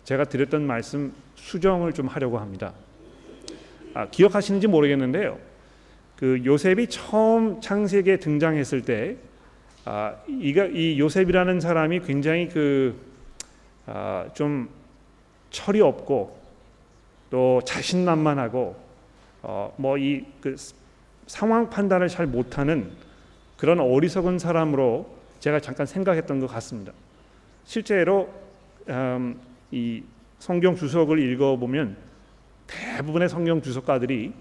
제가 0.06 0.24
드렸던 0.24 0.66
말씀 0.66 1.14
수정을 1.36 1.94
좀 1.94 2.08
하려고 2.08 2.40
합니다. 2.40 2.74
아, 3.94 4.08
기억하시는지 4.10 4.68
모르겠는데요. 4.68 5.38
그 6.16 6.42
요셉이 6.44 6.88
처음 6.88 7.60
창세기에 7.62 8.18
등장했을 8.18 8.84
때 8.84 9.18
아, 9.86 10.16
이 10.28 10.98
요셉이라는 10.98 11.60
사람이 11.60 12.02
굉장히 12.02 12.48
그 12.48 13.09
좀 14.34 14.70
아, 14.70 14.80
철이 15.50 15.82
없고 15.82 16.38
또 17.30 17.62
자신만만하고 17.66 18.76
어, 19.42 19.74
뭐이 19.78 20.26
그 20.42 20.56
상황 21.28 21.70
판단을 21.70 22.08
잘 22.08 22.28
못하는 22.28 22.92
그런 23.58 23.80
어리석은 23.80 24.40
사람으로 24.40 25.10
제가 25.40 25.60
잠깐 25.60 25.86
생각했던 25.86 26.40
것 26.40 26.48
같습니다. 26.48 26.92
실제로 27.66 28.30
음, 28.90 29.40
이 29.72 30.04
성경 30.40 30.76
주석을 30.76 31.20
읽어보면 31.20 31.98
대부분의 32.68 33.30
성경 33.30 33.62
주석가들이 33.62 34.34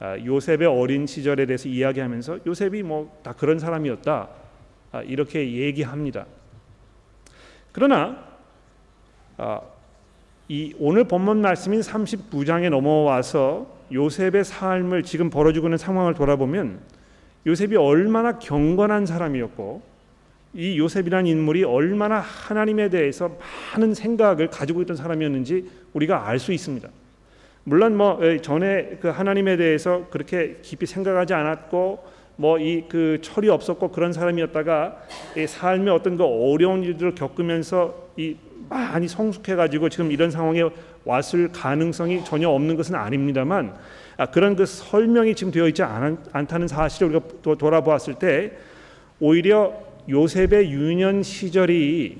아, 0.00 0.18
요셉의 0.18 0.66
어린 0.66 1.06
시절에 1.06 1.46
대해서 1.46 1.68
이야기하면서 1.68 2.40
요셉이 2.46 2.82
뭐 2.82 3.10
다 3.22 3.32
그런 3.32 3.58
사람이었다 3.58 4.28
아, 4.92 5.02
이렇게 5.02 5.52
얘기합니다. 5.52 6.26
그러나 7.72 7.96
아, 7.96 8.31
이 10.48 10.74
오늘 10.78 11.04
본문 11.04 11.40
말씀인 11.40 11.80
39장에 11.80 12.68
넘어와서 12.70 13.66
요셉의 13.92 14.44
삶을 14.44 15.02
지금 15.02 15.30
벌어지고 15.30 15.66
있는 15.66 15.78
상황을 15.78 16.14
돌아보면 16.14 16.80
요셉이 17.46 17.76
얼마나 17.76 18.38
경건한 18.38 19.06
사람이었고 19.06 19.82
이 20.54 20.78
요셉이라는 20.78 21.26
인물이 21.26 21.64
얼마나 21.64 22.20
하나님에 22.20 22.90
대해서 22.90 23.36
많은 23.74 23.94
생각을 23.94 24.48
가지고 24.48 24.82
있던 24.82 24.96
사람이었는지 24.96 25.70
우리가 25.94 26.28
알 26.28 26.38
수 26.38 26.52
있습니다. 26.52 26.88
물론 27.64 27.96
뭐 27.96 28.18
전에 28.42 28.98
그 29.00 29.08
하나님에 29.08 29.56
대해서 29.56 30.06
그렇게 30.10 30.58
깊이 30.62 30.84
생각하지 30.84 31.32
않았고 31.32 32.04
뭐 32.36 32.58
이 32.58 32.84
그 32.88 33.18
철이 33.22 33.48
없었고 33.48 33.90
그런 33.90 34.12
사람이었다가 34.12 34.96
이 35.36 35.46
삶의 35.46 35.92
어떤 35.92 36.16
그 36.16 36.24
어려운 36.24 36.82
일들을 36.82 37.14
겪으면서 37.14 37.94
이 38.16 38.36
많이 38.68 39.08
성숙해 39.08 39.54
가지고 39.54 39.88
지금 39.88 40.10
이런 40.10 40.30
상황에 40.30 40.62
왔을 41.04 41.50
가능성이 41.52 42.24
전혀 42.24 42.48
없는 42.48 42.76
것은 42.76 42.94
아닙니다만 42.94 43.74
아, 44.16 44.26
그런 44.26 44.56
그 44.56 44.66
설명이 44.66 45.34
지금 45.34 45.52
되어 45.52 45.68
있지 45.68 45.82
않, 45.82 46.18
않다는 46.32 46.68
사실을 46.68 47.08
우리가 47.08 47.26
또 47.42 47.56
돌아보았을 47.56 48.14
때 48.14 48.52
오히려 49.20 49.74
요셉의 50.08 50.70
유년 50.70 51.22
시절이 51.22 52.18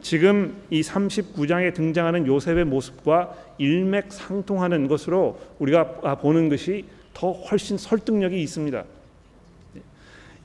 지금 0.00 0.54
이 0.70 0.82
39장에 0.82 1.74
등장하는 1.74 2.26
요셉의 2.26 2.64
모습과 2.64 3.34
일맥상통하는 3.58 4.86
것으로 4.88 5.38
우리가 5.58 6.16
보는 6.20 6.48
것이 6.48 6.84
더 7.12 7.32
훨씬 7.32 7.78
설득력이 7.78 8.40
있습니다. 8.42 8.84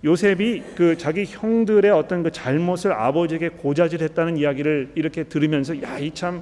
요셉이 0.04 0.64
그 0.76 0.98
자기 0.98 1.26
형들의 1.26 1.92
어떤 1.92 2.24
그 2.24 2.32
잘못을 2.32 2.92
아버지에게 2.94 3.50
고자질했다는 3.50 4.38
이야기를 4.38 4.94
이렇게 4.96 5.24
들으면서 5.24 5.82
야 5.82 6.00
이 6.00 6.12
참 6.14 6.42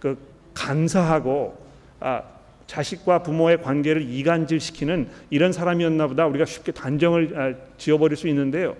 그 0.00 0.16
간사하고 0.54 1.56
아 2.00 2.22
자식과 2.66 3.22
부모의 3.22 3.62
관계를 3.62 4.02
이간질시키는 4.02 5.08
이런 5.30 5.52
사람이었나 5.52 6.06
보다 6.06 6.26
우리가 6.26 6.44
쉽게 6.44 6.72
단정을 6.72 7.32
아, 7.36 7.54
지어버릴 7.78 8.16
수 8.16 8.28
있는데요. 8.28 8.76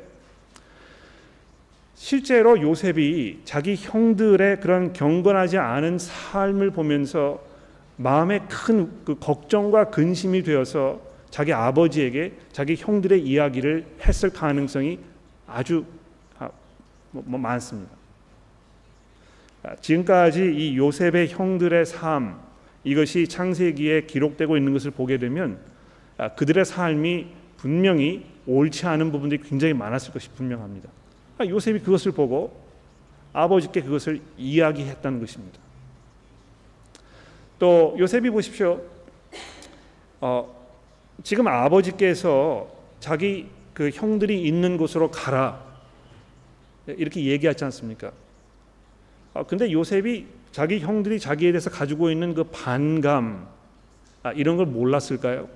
실제로 1.95 2.61
요셉이 2.61 3.41
자기 3.45 3.75
형들의 3.77 4.61
그런 4.61 4.93
경건하지 4.93 5.59
않은 5.59 5.99
삶을 5.99 6.71
보면서 6.71 7.43
마음에 7.97 8.41
큰 8.49 9.03
그 9.05 9.19
걱정과 9.19 9.91
근심이 9.91 10.43
되어서 10.43 11.01
자기 11.31 11.53
아버지에게 11.53 12.33
자기 12.53 12.77
형들의 12.77 13.23
이야기를 13.23 13.87
했을 14.07 14.31
가능성이 14.31 14.99
아주 15.47 15.85
아, 16.39 16.51
뭐, 17.11 17.23
뭐 17.27 17.39
많습니다. 17.39 17.91
아, 19.63 19.77
지금까지 19.77 20.55
이 20.55 20.77
요셉의 20.77 21.29
형들의 21.29 21.87
삶 21.87 22.41
이것이 22.85 23.29
창세기에 23.29 24.03
기록되고 24.03 24.57
있는 24.57 24.73
것을 24.73 24.91
보게 24.91 25.19
되면 25.19 25.59
아, 26.17 26.29
그들의 26.31 26.65
삶이 26.65 27.27
분명히 27.57 28.25
옳지 28.47 28.87
않은 28.87 29.13
부분들이 29.13 29.43
굉장히 29.43 29.75
많았을 29.75 30.13
것이 30.13 30.31
분명합니다. 30.31 30.89
요셉이 31.41 31.81
그것을 31.81 32.13
보고 32.13 32.69
아버지께 33.33 33.83
그것을 33.83 34.21
이야기했다는 34.37 35.21
것입니다. 35.21 35.59
또 37.59 37.95
요셉이 37.99 38.31
보십시오. 38.31 38.81
어, 40.21 40.58
지금 41.23 41.49
아버지께서 41.49 42.69
자기 43.01 43.49
그 43.75 43.91
형들이 43.91 44.43
있는 44.43 44.77
곳으로 44.77 45.11
가라 45.11 45.63
이렇게 46.87 47.25
얘기하지 47.25 47.65
않습니까? 47.65 48.13
아, 49.35 49.43
근데 49.43 49.71
요셉이 49.71 50.27
자기 50.53 50.81
형들이 50.81 51.21
자기에 51.21 51.53
대해서 51.53 51.71
가지고 51.71 52.11
있는 52.11 52.35
그 52.35 52.45
반감 52.45 53.47
아, 54.23 54.33
이런 54.33 54.57
걸 54.57 54.67
몰랐을까요? 54.67 55.49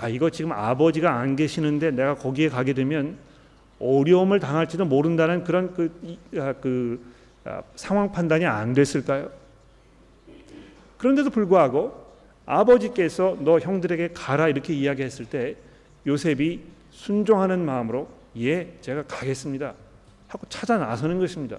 야 0.00 0.08
이거 0.08 0.30
지금 0.30 0.52
아버지가 0.52 1.12
안 1.12 1.34
계시는데 1.34 1.92
내가 1.92 2.14
거기에 2.14 2.48
가게 2.48 2.72
되면 2.72 3.16
어려움을 3.80 4.38
당할지도 4.38 4.84
모른다는 4.84 5.42
그런 5.42 5.74
그, 5.74 5.90
아, 6.36 6.52
그 6.60 7.00
아, 7.44 7.62
상황 7.74 8.12
판단이 8.12 8.44
안 8.44 8.74
됐을까요? 8.74 9.30
그런데도 10.98 11.30
불구하고 11.30 11.99
아버지께서 12.50 13.36
너 13.40 13.60
형들에게 13.60 14.08
가라 14.08 14.48
이렇게 14.48 14.74
이야기했을 14.74 15.24
때 15.26 15.54
요셉이 16.06 16.60
순종하는 16.90 17.64
마음으로 17.64 18.08
예 18.38 18.76
제가 18.80 19.04
가겠습니다 19.04 19.74
하고 20.26 20.46
찾아 20.48 20.76
나서는 20.76 21.20
것입니다. 21.20 21.58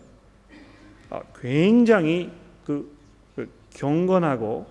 아, 1.10 1.22
굉장히 1.40 2.30
그, 2.66 2.92
그 3.36 3.50
경건하고 3.74 4.66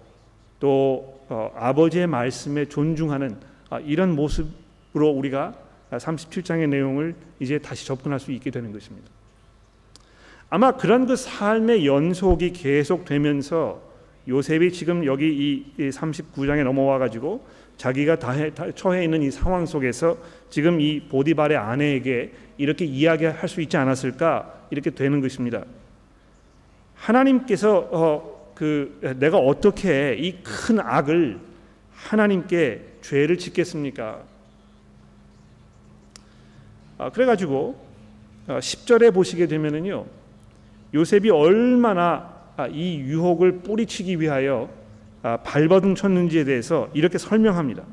또 0.58 1.20
어, 1.28 1.50
아버지의 1.54 2.06
말씀에 2.06 2.66
존중하는 2.66 3.38
아, 3.70 3.78
이런 3.80 4.14
모습으로 4.14 5.08
우리가 5.08 5.54
37장의 5.90 6.68
내용을 6.68 7.14
이제 7.40 7.58
다시 7.58 7.86
접근할 7.86 8.20
수 8.20 8.30
있게 8.32 8.50
되는 8.50 8.72
것입니다. 8.72 9.08
아마 10.50 10.72
그런 10.72 11.06
그 11.06 11.16
삶의 11.16 11.86
연속이 11.86 12.52
계속되면서 12.52 13.89
요셉이 14.28 14.72
지금 14.72 15.04
여기 15.06 15.28
이 15.78 15.90
39장에 15.90 16.62
넘어와 16.64 16.98
가지고 16.98 17.44
자기가 17.76 18.18
다, 18.18 18.34
다 18.50 18.70
처해 18.72 19.04
있는 19.04 19.22
이 19.22 19.30
상황 19.30 19.64
속에서 19.64 20.18
지금 20.50 20.80
이 20.80 21.00
보디발의 21.08 21.56
아내에게 21.56 22.32
이렇게 22.58 22.84
이야기할 22.84 23.48
수 23.48 23.60
있지 23.62 23.76
않았을까 23.76 24.66
이렇게 24.70 24.90
되는 24.90 25.20
것입니다. 25.20 25.64
하나님께서 26.94 27.88
어, 27.90 28.52
그 28.54 29.16
내가 29.18 29.38
어떻게 29.38 30.14
이 30.18 30.42
큰 30.42 30.78
악을 30.78 31.40
하나님께 31.92 32.98
죄를 33.02 33.38
짓겠습니까? 33.38 34.22
아, 36.98 37.10
그래가지고 37.10 37.80
10절에 38.46 39.08
어, 39.08 39.10
보시게 39.12 39.46
되면은요 39.46 40.06
요셉이 40.92 41.30
얼마나 41.30 42.02
아, 42.04 42.39
이 42.68 42.98
유혹을 42.98 43.60
뿌리치기 43.60 44.20
위하여 44.20 44.70
아, 45.22 45.36
발버둥 45.38 45.94
쳤는지에 45.94 46.44
대해서 46.44 46.88
이렇게 46.94 47.18
설명합니다. 47.18 47.84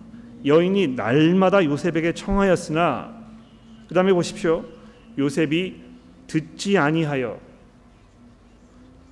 여인이 0.45 0.89
날마다 0.89 1.63
요셉에게 1.63 2.13
청하였으나 2.13 3.17
그 3.87 3.93
다음에 3.93 4.13
보십시오. 4.13 4.63
요셉이 5.17 5.81
듣지 6.27 6.77
아니하여 6.77 7.39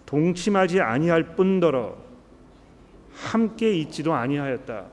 동침하지 0.06 0.82
아니할 0.82 1.36
뿐더러 1.36 1.98
함께 3.14 3.74
있지도 3.78 4.14
아니하였다. 4.14 4.86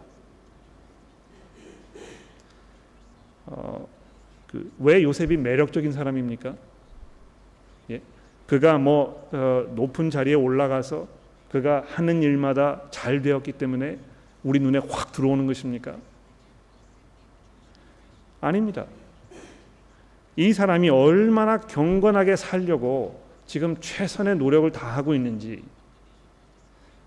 어, 3.47 3.89
그 4.47 4.71
왜 4.79 5.03
요셉이 5.03 5.37
매력적인 5.39 5.93
사람입니까? 5.93 6.55
그가 8.53 8.77
뭐 8.77 9.31
어, 9.33 9.67
높은 9.75 10.11
자리에 10.11 10.35
올라가서 10.35 11.09
그가 11.51 11.85
하는 11.87 12.23
일마다 12.23 12.83
잘 12.91 13.23
되었기 13.23 13.53
때문에 13.53 13.99
우리 14.45 14.61
눈에 14.61 14.79
확 14.91 15.11
들어오는 15.13 15.47
것입니까? 15.47 15.97
아닙니다. 18.43 18.85
이 20.37 20.53
사람이 20.53 20.91
얼마나 20.91 21.61
경건하게 21.61 22.37
살려고 22.37 23.23
지금 23.47 23.75
최선의 23.81 24.37
노력을 24.37 24.71
다하고 24.71 25.15
있는지 25.15 25.63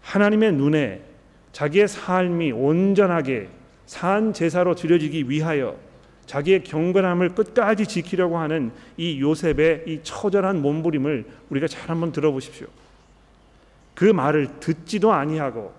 하나님의 0.01 0.53
눈에 0.53 1.03
자기의 1.51 1.87
삶이 1.87 2.53
온전하게 2.53 3.49
산 3.85 4.33
제사로 4.33 4.73
드려지기 4.73 5.29
위하여 5.29 5.77
자기의 6.25 6.63
경건함을 6.63 7.35
끝까지 7.35 7.85
지키려고 7.85 8.37
하는 8.37 8.71
이 8.97 9.21
요셉의 9.21 9.83
이 9.87 9.99
처절한 10.03 10.61
몸부림을 10.61 11.25
우리가 11.49 11.67
잘 11.67 11.89
한번 11.89 12.11
들어보십시오. 12.11 12.67
그 13.93 14.05
말을 14.05 14.59
듣지도 14.59 15.13
아니하고 15.13 15.73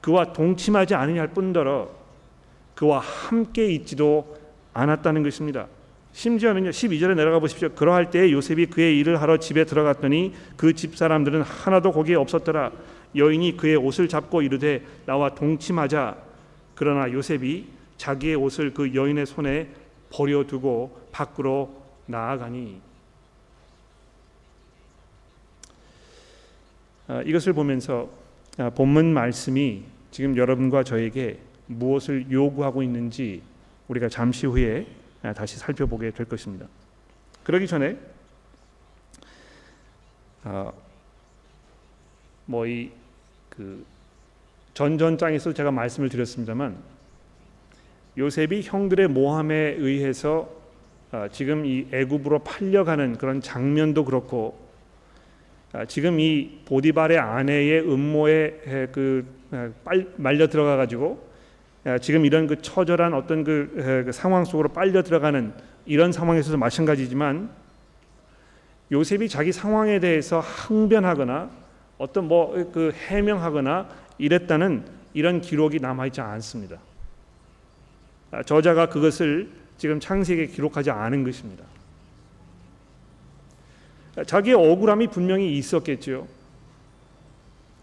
그와 0.00 0.32
동침하지 0.32 0.94
아니할 0.94 1.28
뿐더러 1.28 1.90
그와 2.74 3.00
함께 3.00 3.66
있지도 3.72 4.36
않았다는 4.72 5.22
것입니다. 5.22 5.66
심지어는요 6.12 6.70
12절에 6.70 7.14
내려가 7.14 7.38
보십시오. 7.38 7.70
그러할 7.70 8.10
때 8.10 8.30
요셉이 8.30 8.66
그의 8.66 8.98
일을 8.98 9.20
하러 9.20 9.36
집에 9.38 9.64
들어갔더니 9.64 10.34
그 10.56 10.72
집 10.72 10.96
사람들은 10.96 11.42
하나도 11.42 11.92
거기에 11.92 12.16
없었더라. 12.16 12.72
여인이 13.16 13.56
그의 13.56 13.76
옷을 13.76 14.08
잡고 14.08 14.42
이르되 14.42 14.82
나와 15.06 15.34
동침하자. 15.34 16.16
그러나 16.74 17.10
요셉이 17.10 17.66
자기의 17.98 18.36
옷을 18.36 18.72
그 18.72 18.94
여인의 18.94 19.26
손에 19.26 19.68
버려두고 20.10 21.08
밖으로 21.12 21.82
나아가니 22.06 22.80
아, 27.08 27.22
이것을 27.22 27.52
보면서 27.52 28.08
아, 28.58 28.70
본문 28.70 29.12
말씀이 29.12 29.82
지금 30.10 30.36
여러분과 30.36 30.84
저에게 30.84 31.38
무엇을 31.66 32.30
요구하고 32.30 32.82
있는지 32.82 33.42
우리가 33.88 34.08
잠시 34.08 34.46
후에 34.46 34.86
아, 35.22 35.32
다시 35.32 35.58
살펴보게 35.58 36.10
될 36.12 36.26
것입니다. 36.26 36.66
그러기 37.44 37.66
전에 37.66 37.98
뭐이 42.46 42.90
그 43.50 43.84
전전장에서 44.74 45.52
제가 45.52 45.70
말씀을 45.70 46.08
드렸습니다만 46.08 46.76
요셉이 48.18 48.62
형들의 48.64 49.08
모함에 49.08 49.54
의해서 49.78 50.50
지금 51.30 51.64
이 51.64 51.86
애굽으로 51.92 52.40
팔려가는 52.40 53.16
그런 53.16 53.40
장면도 53.40 54.04
그렇고 54.04 54.58
아, 55.72 55.84
지금 55.84 56.18
이 56.18 56.60
보디발의 56.64 57.18
아내의 57.18 57.80
음모에 57.82 58.88
그 58.92 59.24
말려 60.16 60.48
들어가 60.48 60.76
가지고 60.76 61.26
지금 62.00 62.26
이런 62.26 62.46
그 62.46 62.60
처절한 62.60 63.14
어떤 63.14 63.44
그, 63.44 64.02
그 64.06 64.12
상황 64.12 64.44
속으로 64.44 64.70
빨려 64.70 65.02
들어가는 65.02 65.52
이런 65.86 66.12
상황에서도 66.12 66.58
마찬가지지만 66.58 67.50
요셉이 68.90 69.28
자기 69.28 69.52
상황에 69.52 70.00
대해서 70.00 70.40
항변하거나 70.40 71.50
어떤 71.98 72.28
뭐 72.28 72.52
그 72.72 72.92
해명하거나 72.92 73.88
이랬다는 74.18 74.84
이런 75.14 75.40
기록이 75.40 75.80
남아 75.80 76.06
있지 76.06 76.20
않습니다. 76.20 76.78
아, 78.30 78.42
저자가 78.42 78.88
그것을 78.88 79.50
지금 79.78 80.00
창세기에 80.00 80.46
기록하지 80.46 80.90
않은 80.90 81.24
것입니다. 81.24 81.64
자기의 84.26 84.56
억울함이 84.56 85.08
분명히 85.08 85.56
있었겠지요. 85.56 86.26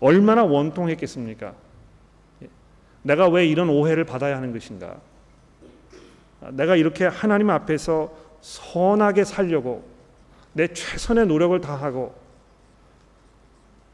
얼마나 0.02 0.44
원통했겠습니까? 0.44 1.54
예. 2.44 2.50
내가 3.04 3.30
왜 3.30 3.48
이런 3.48 3.70
오해를 3.70 4.04
받아야 4.04 4.36
하는 4.36 4.52
것인가? 4.52 5.00
아, 6.42 6.52
내가 6.52 6.76
이렇게 6.76 7.06
하나님 7.06 7.50
앞에서 7.50 8.14
선하게 8.42 9.24
살려고 9.24 9.88
내 10.54 10.68
최선의 10.68 11.26
노력을 11.28 11.60
다하고 11.62 12.14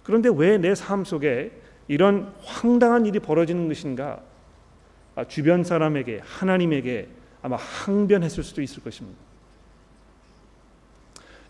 그런데 0.03 0.29
왜 0.33 0.57
내 0.57 0.73
삶 0.73 1.05
속에 1.05 1.51
이런 1.87 2.33
황당한 2.43 3.05
일이 3.05 3.19
벌어지는 3.19 3.67
것인가? 3.67 4.19
아, 5.15 5.23
주변 5.25 5.63
사람에게 5.63 6.21
하나님에게 6.23 7.07
아마 7.41 7.55
항변했을 7.57 8.43
수도 8.43 8.61
있을 8.61 8.83
것입니다. 8.83 9.19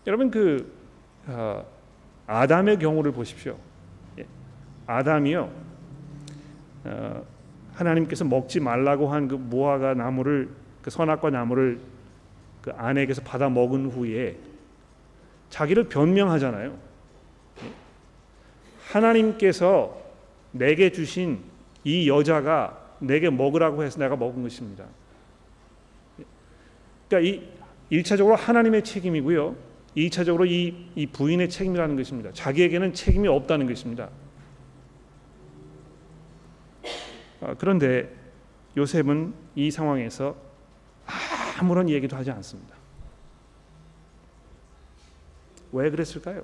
여러분 0.06 0.30
그 0.30 0.72
어, 1.26 1.64
아담의 2.26 2.78
경우를 2.78 3.12
보십시오. 3.12 3.56
예. 4.18 4.26
아담이요. 4.86 5.52
어, 6.84 7.26
하나님께서 7.74 8.24
먹지 8.24 8.60
말라고 8.60 9.08
한 9.08 9.28
그 9.28 9.34
무화과 9.36 9.94
나무를 9.94 10.50
그 10.82 10.90
선악과 10.90 11.30
나무를 11.30 11.80
그 12.60 12.72
아내에게서 12.72 13.22
받아 13.22 13.48
먹은 13.48 13.86
후에 13.90 14.36
자기를 15.50 15.88
변명하잖아요. 15.88 16.76
예. 17.62 17.72
하나님께서 18.88 20.02
내게 20.50 20.90
주신 20.90 21.40
이 21.84 22.08
여자가 22.08 22.81
내게 23.02 23.30
먹으라고 23.30 23.82
해서 23.82 23.98
내가 23.98 24.16
먹은 24.16 24.42
것입니다. 24.42 24.86
예. 26.20 26.24
그러니까 27.08 27.28
이 27.28 27.48
일차적으로 27.90 28.36
하나님의 28.36 28.84
책임이고요. 28.84 29.56
2차적으로 29.96 30.48
이, 30.48 30.88
이 30.94 31.06
부인의 31.06 31.50
책임이라는 31.50 31.96
것입니다. 31.96 32.30
자기에게는 32.32 32.94
책임이 32.94 33.28
없다는 33.28 33.66
것입니다. 33.66 34.08
아, 37.42 37.54
그런데 37.58 38.10
요셉은 38.76 39.34
이 39.54 39.70
상황에서 39.70 40.34
아무런 41.58 41.90
얘기도 41.90 42.16
하지 42.16 42.30
않습니다. 42.30 42.74
왜 45.72 45.90
그랬을까요? 45.90 46.42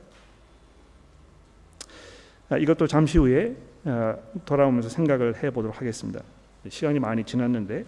아, 2.50 2.58
이것도 2.58 2.86
잠시 2.86 3.16
후에 3.16 3.56
아, 3.84 4.16
돌아오면서 4.44 4.88
생각을 4.88 5.42
해보도록 5.42 5.80
하겠습니다. 5.80 6.20
시간이 6.70 6.98
많이 6.98 7.24
지났는데 7.24 7.84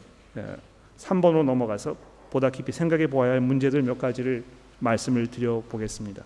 3번으로 0.99 1.45
넘어가서 1.45 1.97
보다 2.31 2.51
깊이 2.51 2.73
생각해 2.73 3.09
보아야 3.09 3.33
할 3.33 3.41
문제들 3.41 3.83
몇 3.83 3.99
가지를 3.99 4.45
말씀을 4.79 5.27
드려 5.27 5.63
보겠습니다. 5.69 6.25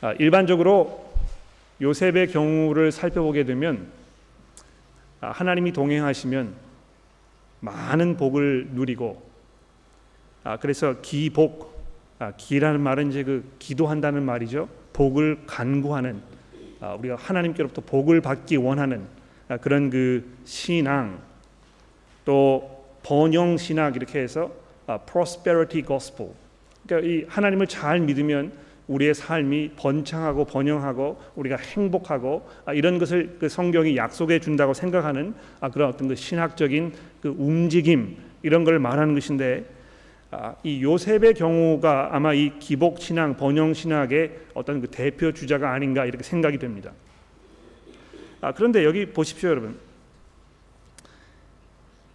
아, 0.00 0.12
일반적으로 0.14 1.12
요셉의 1.80 2.28
경우를 2.28 2.92
살펴보게 2.92 3.44
되면 3.44 3.88
아, 5.20 5.30
하나님이 5.30 5.72
동행하시면 5.72 6.54
많은 7.60 8.16
복을 8.16 8.68
누리고 8.72 9.22
아, 10.44 10.58
그래서 10.58 11.00
기복 11.02 11.76
아, 12.18 12.32
기라는 12.36 12.80
말은 12.80 13.10
이제 13.10 13.24
그 13.24 13.44
기도한다는 13.58 14.22
말이죠. 14.22 14.68
복을 14.92 15.42
간구하는 15.46 16.22
아, 16.80 16.94
우리가 16.94 17.16
하나님께로부터 17.16 17.82
복을 17.82 18.20
받기 18.20 18.56
원하는 18.56 19.00
아, 19.00 19.15
그런 19.60 19.90
그 19.90 20.24
신앙 20.44 21.20
또 22.24 22.84
번영 23.02 23.56
신학 23.56 23.96
이렇게 23.96 24.18
해서 24.18 24.50
아, 24.86 24.98
prosperity 24.98 25.84
gospel. 25.86 26.32
그러니까 26.86 27.08
이 27.08 27.24
하나님을 27.28 27.66
잘 27.66 28.00
믿으면 28.00 28.52
우리의 28.88 29.14
삶이 29.14 29.72
번창하고 29.76 30.44
번영하고 30.44 31.20
우리가 31.34 31.56
행복하고 31.56 32.48
아, 32.64 32.72
이런 32.72 32.98
것을 32.98 33.36
그 33.38 33.48
성경이 33.48 33.96
약속해 33.96 34.38
준다고 34.38 34.74
생각하는 34.74 35.34
아, 35.60 35.70
그런 35.70 35.88
어떤 35.88 36.08
그 36.08 36.14
신학적인 36.14 36.92
그 37.20 37.34
움직임 37.38 38.16
이런 38.42 38.64
걸 38.64 38.78
말하는 38.78 39.14
것인데 39.14 39.64
이 40.64 40.82
요셉의 40.82 41.34
경우가 41.34 42.10
아마 42.12 42.34
이 42.34 42.58
기복 42.58 43.00
신앙, 43.00 43.36
번영 43.36 43.72
신학의 43.72 44.32
어떤 44.54 44.80
그 44.80 44.88
대표 44.88 45.32
주자가 45.32 45.72
아닌가 45.72 46.04
이렇게 46.04 46.22
생각이 46.22 46.58
됩니다. 46.58 46.90
그런데 48.52 48.84
여기 48.84 49.06
보십시오, 49.06 49.50
여러분. 49.50 49.78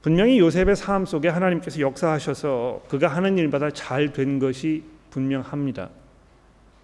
분명히 0.02 0.40
요셉의 0.40 0.76
삶 0.76 1.06
속에 1.06 1.28
하나님께서 1.28 1.80
역사하셔서 1.80 2.84
그가 2.90 3.08
하는 3.08 3.38
일마다 3.38 3.70
잘 3.70 4.14
된 4.14 4.40
것이 4.40 4.84
분명합니다. 5.12 5.90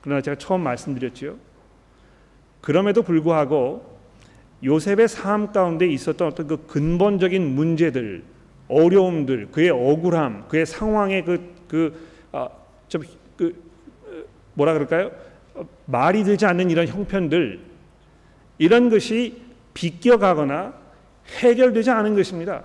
그러나 0.01 0.21
제가 0.21 0.38
처음 0.38 0.62
말씀드렸지요. 0.62 1.36
그럼에도 2.62 3.01
불구하고 3.01 3.97
요셉의 4.63 5.07
삶 5.07 5.51
가운데 5.51 5.88
있었던 5.88 6.27
어떤 6.27 6.47
그 6.47 6.67
근본적인 6.67 7.55
문제들, 7.55 8.23
어려움들, 8.67 9.47
그의 9.51 9.69
억울함, 9.69 10.47
그의 10.47 10.65
상황의 10.65 11.25
그그 11.25 12.07
아, 12.31 12.49
그 13.38 13.63
뭐라 14.53 14.73
그럴까요? 14.73 15.12
말이 15.86 16.23
되지 16.23 16.45
않는 16.45 16.69
이런 16.69 16.88
형편들 16.88 17.66
이런 18.57 18.89
것이 18.89 19.41
비껴가거나 19.73 20.73
해결되지 21.39 21.91
않은 21.91 22.15
것입니다. 22.15 22.63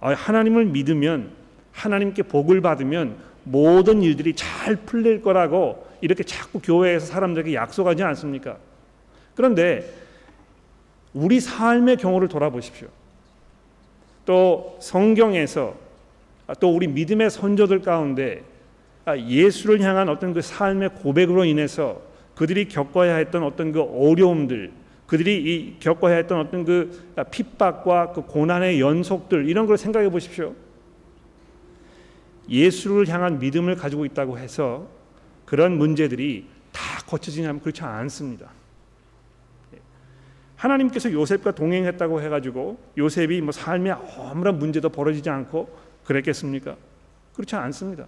아, 0.00 0.12
하나님을 0.12 0.66
믿으면 0.66 1.30
하나님께 1.72 2.24
복을 2.24 2.60
받으면 2.60 3.16
모든 3.44 4.02
일들이 4.02 4.34
잘 4.34 4.76
풀릴 4.76 5.22
거라고 5.22 5.86
이렇게 6.00 6.24
자꾸 6.24 6.60
교회에서 6.60 7.06
사람들에게 7.06 7.54
약속하지 7.54 8.02
않습니까? 8.02 8.56
그런데 9.34 9.90
우리 11.12 11.40
삶의 11.40 11.96
경우를 11.96 12.28
돌아보십시오. 12.28 12.88
또 14.24 14.76
성경에서 14.80 15.76
또 16.60 16.74
우리 16.74 16.86
믿음의 16.86 17.30
선조들 17.30 17.82
가운데 17.82 18.42
예수를 19.08 19.80
향한 19.80 20.08
어떤 20.08 20.34
그 20.34 20.42
삶의 20.42 20.90
고백으로 21.02 21.44
인해서 21.44 22.00
그들이 22.40 22.68
겪어야 22.68 23.16
했던 23.16 23.42
어떤 23.42 23.70
그 23.70 23.82
어려움들 23.82 24.72
그들이 25.06 25.36
이 25.36 25.76
겪어야 25.78 26.16
했던 26.16 26.40
어떤 26.40 26.64
그 26.64 27.12
핍박과 27.30 28.12
그 28.14 28.22
고난의 28.22 28.80
연속들 28.80 29.46
이런 29.46 29.66
걸 29.66 29.76
생각해 29.76 30.08
보십시오. 30.08 30.54
예수를 32.48 33.08
향한 33.08 33.38
믿음을 33.38 33.76
가지고 33.76 34.06
있다고 34.06 34.38
해서 34.38 34.88
그런 35.44 35.76
문제들이 35.76 36.46
다 36.72 36.80
고쳐지냐면 37.06 37.60
그렇지 37.60 37.82
않습니다. 37.82 38.48
하나님께서 40.56 41.12
요셉과 41.12 41.50
동행했다고 41.54 42.22
해가지고 42.22 42.80
요셉이 42.96 43.42
뭐 43.42 43.52
삶에 43.52 43.90
아무런 43.90 44.58
문제도 44.58 44.88
벌어지지 44.88 45.28
않고 45.28 45.68
그랬겠습니까? 46.04 46.74
그렇지 47.34 47.54
않습니다. 47.54 48.06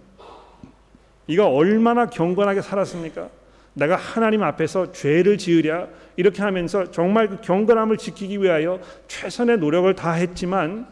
이가 1.27 1.47
얼마나 1.47 2.07
경건하게 2.07 2.63
살았습니까? 2.63 3.42
내가 3.73 3.95
하나님 3.95 4.43
앞에서 4.43 4.91
죄를 4.91 5.37
지으랴 5.37 5.87
이렇게 6.15 6.41
하면서 6.43 6.91
정말 6.91 7.27
그 7.27 7.41
경건함을 7.41 7.97
지키기 7.97 8.39
위하여 8.41 8.79
최선의 9.07 9.57
노력을 9.57 9.93
다했지만 9.95 10.87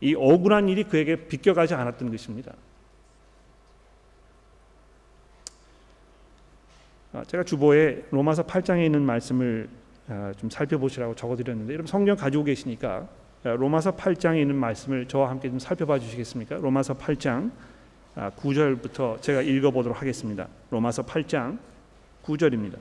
이 0.00 0.14
억울한 0.14 0.68
일이 0.68 0.84
그에게 0.84 1.16
비껴가지 1.16 1.74
않았던 1.74 2.10
것입니다. 2.10 2.52
아, 7.12 7.22
제가 7.24 7.44
주보에 7.44 8.04
로마서 8.10 8.44
8장에 8.44 8.84
있는 8.84 9.02
말씀을 9.02 9.68
아, 10.08 10.32
좀 10.36 10.50
살펴보시라고 10.50 11.14
적어드렸는데 11.14 11.72
여러분 11.72 11.86
성경 11.86 12.16
가지고 12.16 12.44
계시니까 12.44 13.08
아, 13.44 13.48
로마서 13.50 13.94
8장에 13.94 14.40
있는 14.40 14.56
말씀을 14.56 15.06
저와 15.06 15.30
함께 15.30 15.48
좀 15.48 15.60
살펴봐 15.60 16.00
주시겠습니까? 16.00 16.56
로마서 16.56 16.94
8장 16.94 17.52
9절부터 18.14 19.20
제가 19.20 19.42
읽어보도록 19.42 20.00
하겠습니다. 20.00 20.48
로마서 20.70 21.04
8장 21.04 21.58
9절입니다. 22.24 22.78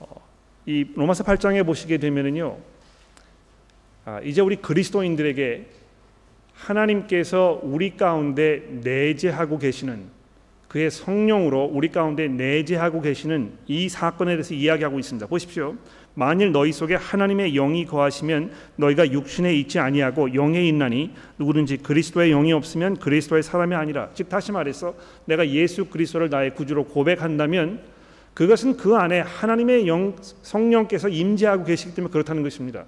어, 0.00 0.22
이 0.66 0.86
로마서 0.94 1.24
8장에 1.24 1.64
보시게 1.64 1.98
되면은요, 1.98 2.58
이제 4.24 4.40
우리 4.40 4.56
그리스도인들에게 4.56 5.66
하나님께서 6.54 7.60
우리 7.62 7.96
가운데 7.96 8.66
내재하고 8.82 9.58
계시는 9.58 10.13
그의 10.74 10.90
성령으로 10.90 11.70
우리 11.72 11.88
가운데 11.88 12.26
내재하고 12.26 13.00
계시는 13.00 13.52
이 13.68 13.88
사건에 13.88 14.32
대해서 14.32 14.54
이야기하고 14.54 14.98
있습니다. 14.98 15.28
보십시오. 15.28 15.76
만일 16.14 16.50
너희 16.50 16.72
속에 16.72 16.96
하나님의 16.96 17.52
영이 17.52 17.86
거하시면 17.86 18.50
너희가 18.74 19.12
육신에 19.12 19.54
있지 19.54 19.78
아니하고 19.78 20.34
영에 20.34 20.66
있나니 20.66 21.12
누구든지 21.38 21.76
그리스도의 21.76 22.32
영이 22.32 22.52
없으면 22.52 22.96
그리스도의 22.96 23.44
사람이 23.44 23.72
아니라 23.76 24.10
즉 24.14 24.28
다시 24.28 24.50
말해서 24.50 24.96
내가 25.26 25.48
예수 25.48 25.84
그리스도를 25.84 26.28
나의 26.28 26.56
구주로 26.56 26.86
고백한다면 26.86 27.80
그것은 28.34 28.76
그 28.76 28.96
안에 28.96 29.20
하나님의 29.20 29.86
영 29.86 30.16
성령께서 30.42 31.08
임재하고 31.08 31.62
계시기 31.62 31.94
때문에 31.94 32.10
그렇다는 32.10 32.42
것입니다. 32.42 32.84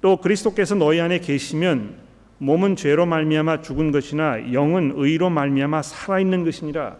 또 0.00 0.16
그리스도께서 0.16 0.74
너희 0.74 1.00
안에 1.00 1.20
계시면 1.20 2.10
몸은 2.42 2.74
죄로 2.74 3.06
말미암아 3.06 3.62
죽은 3.62 3.92
것이나 3.92 4.52
영은 4.52 4.94
의로 4.96 5.30
말미암아 5.30 5.82
살아 5.82 6.18
있는 6.18 6.42
것이니라. 6.42 6.96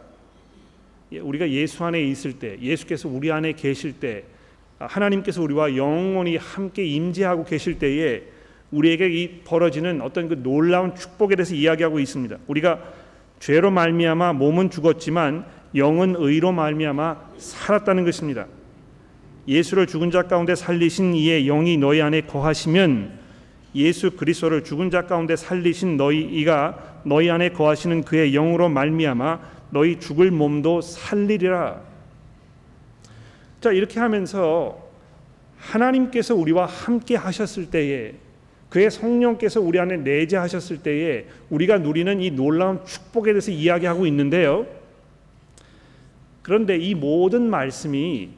예, 1.10 1.18
우리가 1.18 1.50
예수 1.50 1.84
안에 1.84 2.00
있을 2.00 2.34
때, 2.34 2.56
예수께서 2.60 3.08
우리 3.08 3.32
안에 3.32 3.54
계실 3.54 3.94
때, 3.94 4.22
하나님께서 4.78 5.42
우리와 5.42 5.74
영원히 5.74 6.36
함께 6.36 6.84
임재하고 6.84 7.44
계실 7.44 7.80
때에 7.80 8.22
우리에게 8.70 9.08
이 9.08 9.40
벌어지는 9.40 10.00
어떤 10.00 10.28
그 10.28 10.40
놀라운 10.44 10.94
축복에 10.94 11.34
대해서 11.34 11.56
이야기하고 11.56 11.98
있습니다. 11.98 12.38
우리가 12.46 12.78
죄로 13.40 13.72
말미암아 13.72 14.34
몸은 14.34 14.70
죽었지만 14.70 15.44
영은 15.74 16.14
의로 16.18 16.52
말미암아 16.52 17.16
살았다는 17.38 18.04
것입니다. 18.04 18.46
예수를 19.48 19.88
죽은 19.88 20.12
자 20.12 20.22
가운데 20.22 20.54
살리신 20.54 21.14
이의 21.14 21.46
영이 21.46 21.78
너희 21.78 22.00
안에 22.00 22.20
거하시면 22.20 23.21
예수 23.74 24.12
그리스도를 24.12 24.64
죽은 24.64 24.90
자 24.90 25.06
가운데 25.06 25.36
살리신 25.36 25.96
너희 25.96 26.20
이가 26.20 27.00
너희 27.04 27.30
안에 27.30 27.50
거하시는 27.50 28.02
그의 28.02 28.32
영으로 28.32 28.68
말미암아 28.68 29.40
너희 29.70 29.98
죽을 29.98 30.30
몸도 30.30 30.82
살리리라. 30.82 31.80
자 33.60 33.72
이렇게 33.72 34.00
하면서 34.00 34.90
하나님께서 35.56 36.34
우리와 36.34 36.66
함께 36.66 37.16
하셨을 37.16 37.70
때에 37.70 38.14
그의 38.68 38.90
성령께서 38.90 39.60
우리 39.60 39.78
안에 39.78 39.98
내재하셨을 39.98 40.78
때에 40.78 41.26
우리가 41.50 41.78
누리는 41.78 42.20
이 42.20 42.30
놀라운 42.30 42.84
축복에 42.84 43.32
대해서 43.32 43.50
이야기하고 43.50 44.06
있는데요. 44.06 44.66
그런데 46.42 46.76
이 46.76 46.94
모든 46.94 47.48
말씀이 47.48 48.30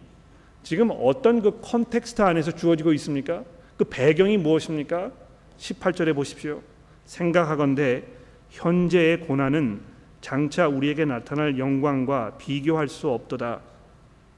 지금 0.62 0.90
어떤 0.90 1.40
그 1.40 1.61
context 1.62 2.20
안에서 2.23 2.53
주어지고 2.53 2.92
있습니까? 2.94 3.44
그 3.77 3.85
배경이 3.85 4.37
무엇입니까? 4.37 5.11
18절에 5.59 6.14
보십시오. 6.14 6.61
생각하건대 7.05 8.05
현재의 8.51 9.21
고난은 9.21 9.81
장차 10.21 10.69
우리에게 10.69 11.05
나타날 11.05 11.59
영광과 11.59 12.38
비교할 12.38 12.88
수 12.88 13.11
없도다. 13.11 13.61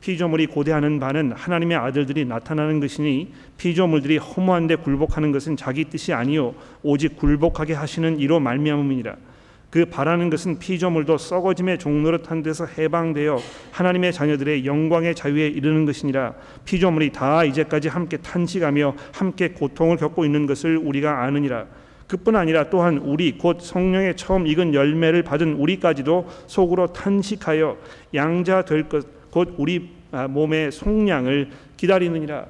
피조물이 0.01 0.47
고대하는 0.47 1.01
바는 1.01 1.33
하나님의 1.33 1.77
아들들이 1.77 2.25
나타나는 2.25 2.81
것이니 2.81 3.33
피조물들이 3.57 4.19
허무한데 4.19 4.77
굴복하는 4.77 5.33
것은 5.33 5.57
자기 5.57 5.85
뜻이 5.85 6.13
아니요 6.13 6.55
오직 6.83 7.17
굴복하게 7.17 7.75
하시는 7.75 8.19
이로 8.19 8.41
말미암음이니라. 8.41 9.17
그 9.71 9.85
바라는 9.87 10.31
것은 10.31 10.59
피조물도 10.59 11.19
썩어짐의 11.19 11.79
종노릇한 11.79 12.43
데서 12.43 12.67
해방되어 12.67 13.39
하나님의 13.73 14.13
자녀들의 14.13 14.65
영광의 14.65 15.15
자유에 15.15 15.49
이르는 15.49 15.85
것이니라. 15.85 16.35
피조물이 16.65 17.13
다 17.13 17.45
이제까지 17.45 17.89
함께 17.89 18.17
탄식하며 18.17 18.95
함께 19.13 19.51
고통을 19.51 19.97
겪고 19.97 20.25
있는 20.25 20.47
것을 20.47 20.77
우리가 20.79 21.23
아느니라. 21.25 21.67
그뿐 22.07 22.37
아니라 22.37 22.71
또한 22.71 22.99
우리 22.99 23.37
곧 23.37 23.61
성령의 23.61 24.17
처음 24.17 24.47
익은 24.47 24.75
열매를 24.75 25.25
받은 25.25 25.55
우리까지도 25.55 26.29
속으로 26.47 26.93
탄식하여 26.93 27.77
양자 28.15 28.63
될 28.63 28.89
것 28.89 29.17
곧 29.37 29.55
우리 29.59 29.91
아, 30.13 30.27
몸의 30.27 30.73
속량을 30.73 31.51
기다리느니라 31.77 32.47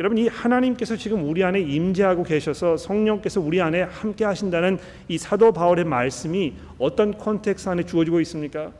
여러분 0.00 0.18
이 0.18 0.26
하나님께서 0.26 0.96
지금 0.96 1.28
우리 1.28 1.44
안에 1.44 1.60
임재하고 1.60 2.24
계셔서 2.24 2.76
성령께서 2.76 3.40
우리 3.40 3.60
안에 3.60 3.82
함께 3.82 4.24
하신다는 4.24 4.78
이 5.06 5.18
사도 5.18 5.52
바울의 5.52 5.84
말씀이 5.84 6.54
어떤 6.78 7.16
context 7.16 7.68
안에 7.68 7.84
주어지고 7.84 8.20
있습니까? 8.22 8.72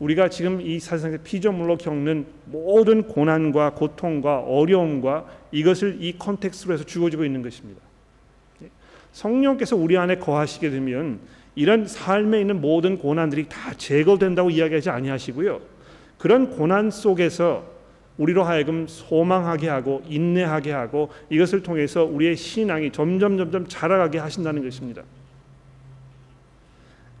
우리가 0.00 0.28
지금 0.28 0.60
이 0.60 0.78
세상에 0.78 1.16
피조물로 1.18 1.78
겪는 1.78 2.26
모든 2.46 3.04
고난과 3.04 3.70
고통과 3.70 4.40
어려움과 4.40 5.24
이것을 5.52 5.98
이 6.00 6.18
컨텍스로 6.18 6.74
해서 6.74 6.84
주어지고 6.84 7.24
있는 7.24 7.40
것입니다. 7.40 7.80
예. 8.62 8.68
성령께서 9.12 9.76
우리 9.76 9.96
안에 9.96 10.16
거하시게 10.16 10.68
되면 10.68 11.20
이런 11.54 11.86
삶에 11.86 12.40
있는 12.40 12.60
모든 12.60 12.98
고난들이 12.98 13.48
다 13.48 13.72
제거된다고 13.74 14.50
이야기하지 14.50 14.90
아니하시고요. 14.90 15.60
그런 16.18 16.50
고난 16.50 16.90
속에서 16.90 17.73
우리로 18.18 18.44
하여금 18.44 18.86
소망하게 18.86 19.68
하고 19.68 20.02
인내하게 20.06 20.72
하고 20.72 21.10
이것을 21.30 21.62
통해서 21.62 22.04
우리의 22.04 22.36
신앙이 22.36 22.92
점점 22.92 23.36
점점 23.36 23.66
자라가게 23.66 24.18
하신다는 24.18 24.62
것입니다. 24.62 25.02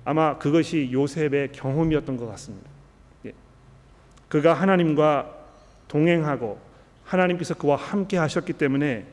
아마 0.04 0.38
그것이 0.38 0.90
요셉의 0.92 1.52
경험이었던 1.52 2.16
것 2.16 2.26
같습니다. 2.26 2.68
예. 3.26 3.32
그가 4.28 4.54
하나님과 4.54 5.34
동행하고 5.88 6.58
하나님께서 7.04 7.54
그와 7.54 7.76
함께 7.76 8.16
하셨기 8.16 8.52
때문에 8.54 9.06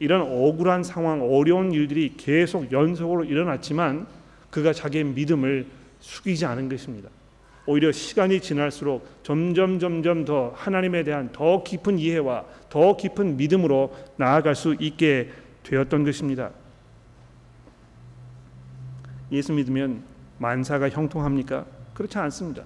이런 0.00 0.22
억울한 0.22 0.84
상황, 0.84 1.22
어려운 1.22 1.72
일들이 1.72 2.14
계속 2.16 2.70
연속으로 2.70 3.24
일어났지만 3.24 4.06
그가 4.50 4.72
자기의 4.72 5.04
믿음을 5.04 5.66
숙이지 6.00 6.46
않은 6.46 6.68
것입니다. 6.68 7.08
오히려 7.68 7.92
시간이 7.92 8.40
지날수록 8.40 9.06
점점 9.22 9.78
점점 9.78 10.24
더 10.24 10.54
하나님에 10.56 11.04
대한 11.04 11.30
더 11.32 11.62
깊은 11.62 11.98
이해와 11.98 12.46
더 12.70 12.96
깊은 12.96 13.36
믿음으로 13.36 13.94
나아갈 14.16 14.54
수 14.54 14.74
있게 14.80 15.28
되었던 15.64 16.02
것입니다. 16.02 16.50
예수 19.30 19.52
믿으면 19.52 20.02
만사가 20.38 20.88
형통합니까? 20.88 21.66
그렇지 21.92 22.16
않습니다. 22.16 22.64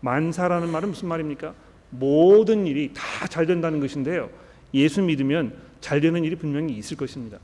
만사라는 0.00 0.68
말은 0.68 0.90
무슨 0.90 1.08
말입니까? 1.08 1.54
모든 1.88 2.66
일이 2.66 2.92
다 2.92 3.26
잘 3.26 3.46
된다는 3.46 3.80
것인데요. 3.80 4.28
예수 4.74 5.00
믿으면 5.00 5.56
잘 5.80 6.02
되는 6.02 6.22
일이 6.24 6.36
분명히 6.36 6.76
있을 6.76 6.98
것입니다. 6.98 7.38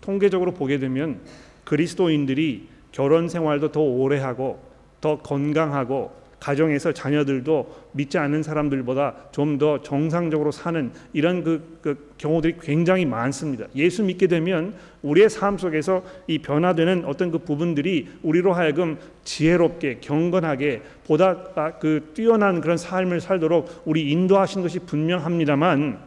통계적으로 0.00 0.52
보게 0.54 0.78
되면 0.78 1.20
그리스도인들이 1.64 2.68
결혼 2.92 3.28
생활도 3.28 3.72
더 3.72 3.80
오래 3.80 4.20
하고 4.20 4.73
더 5.04 5.18
건강하고 5.18 6.24
가정에서 6.40 6.92
자녀들도 6.92 7.88
믿지 7.92 8.16
않는 8.18 8.42
사람들보다 8.42 9.14
좀 9.32 9.58
더 9.58 9.82
정상적으로 9.82 10.50
사는 10.50 10.90
이런 11.12 11.44
그, 11.44 11.78
그, 11.82 12.14
경우들이 12.16 12.56
굉장히 12.60 13.04
많습니다. 13.04 13.66
예수 13.76 14.02
믿게 14.02 14.26
되면 14.26 14.74
우리의 15.02 15.28
삶 15.28 15.58
속에서 15.58 16.02
이 16.26 16.38
변화되는 16.38 17.04
어떤 17.04 17.30
그 17.30 17.38
부분들이 17.38 18.08
우리로 18.22 18.54
하여금 18.54 18.98
지혜롭게 19.24 19.98
경건하게 20.00 20.82
보다 21.06 21.34
그 21.78 22.10
뛰어난 22.14 22.60
그런 22.62 22.78
삶을 22.78 23.20
살도록 23.20 23.82
우리 23.84 24.10
인도하신 24.10 24.62
것이 24.62 24.78
분명합니다만 24.80 25.98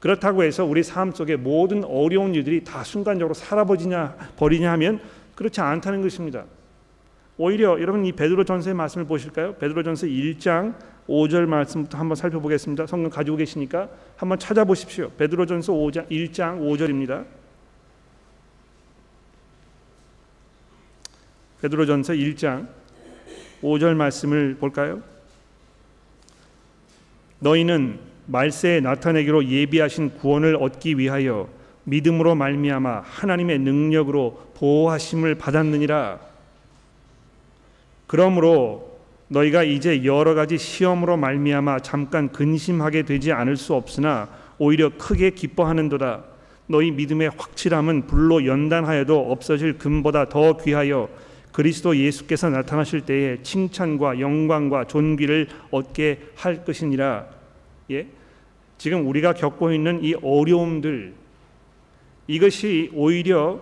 그렇다고 0.00 0.42
해서 0.42 0.64
우리 0.64 0.82
삶 0.82 1.12
속에 1.12 1.36
모든 1.36 1.84
어려운 1.84 2.34
일들이 2.34 2.62
다 2.64 2.82
순간적으로 2.84 3.34
사라버리냐 3.34 4.16
버리냐 4.36 4.70
하면 4.72 5.00
그렇지 5.34 5.60
않다는 5.60 6.02
것입니다. 6.02 6.44
오히려 7.36 7.80
여러분 7.80 8.06
이 8.06 8.12
베드로전서의 8.12 8.74
말씀을 8.74 9.06
보실까요? 9.06 9.54
베드로전서 9.56 10.06
1장 10.06 10.74
5절 11.08 11.46
말씀부터 11.46 11.98
한번 11.98 12.16
살펴보겠습니다. 12.16 12.86
성경 12.86 13.10
가지고 13.10 13.36
계시니까 13.36 13.88
한번 14.16 14.38
찾아보십시오. 14.38 15.10
베드로전서 15.18 15.72
5장 15.72 16.08
1장 16.08 16.60
5절입니다. 16.60 17.24
베드로전서 21.60 22.12
1장 22.12 22.68
5절 23.62 23.94
말씀을 23.94 24.56
볼까요? 24.60 25.02
너희는 27.40 27.98
말세에 28.26 28.80
나타내기로 28.80 29.46
예비하신 29.46 30.14
구원을 30.18 30.56
얻기 30.56 30.98
위하여 30.98 31.48
믿음으로 31.84 32.34
말미암아 32.34 33.00
하나님의 33.00 33.58
능력으로 33.58 34.52
보호하심을 34.54 35.34
받았느니라. 35.34 36.33
그러므로 38.14 39.00
너희가 39.26 39.64
이제 39.64 40.04
여러 40.04 40.34
가지 40.34 40.56
시험으로 40.56 41.16
말미암아 41.16 41.80
잠깐 41.80 42.30
근심하게 42.30 43.02
되지 43.02 43.32
않을 43.32 43.56
수 43.56 43.74
없으나 43.74 44.28
오히려 44.56 44.88
크게 44.96 45.30
기뻐하는도다. 45.30 46.22
너희 46.68 46.92
믿음의 46.92 47.32
확실함은 47.36 48.06
불로 48.06 48.46
연단하여도 48.46 49.32
없어질 49.32 49.78
금보다 49.78 50.28
더 50.28 50.56
귀하여 50.58 51.08
그리스도 51.50 51.96
예수께서 51.96 52.50
나타나실 52.50 53.00
때에 53.00 53.42
칭찬과 53.42 54.20
영광과 54.20 54.84
존귀를 54.84 55.48
얻게 55.72 56.20
할 56.36 56.64
것이니라. 56.64 57.26
예? 57.90 58.06
지금 58.78 59.08
우리가 59.08 59.32
겪고 59.32 59.72
있는 59.72 60.04
이 60.04 60.14
어려움들 60.22 61.14
이것이 62.28 62.92
오히려 62.94 63.60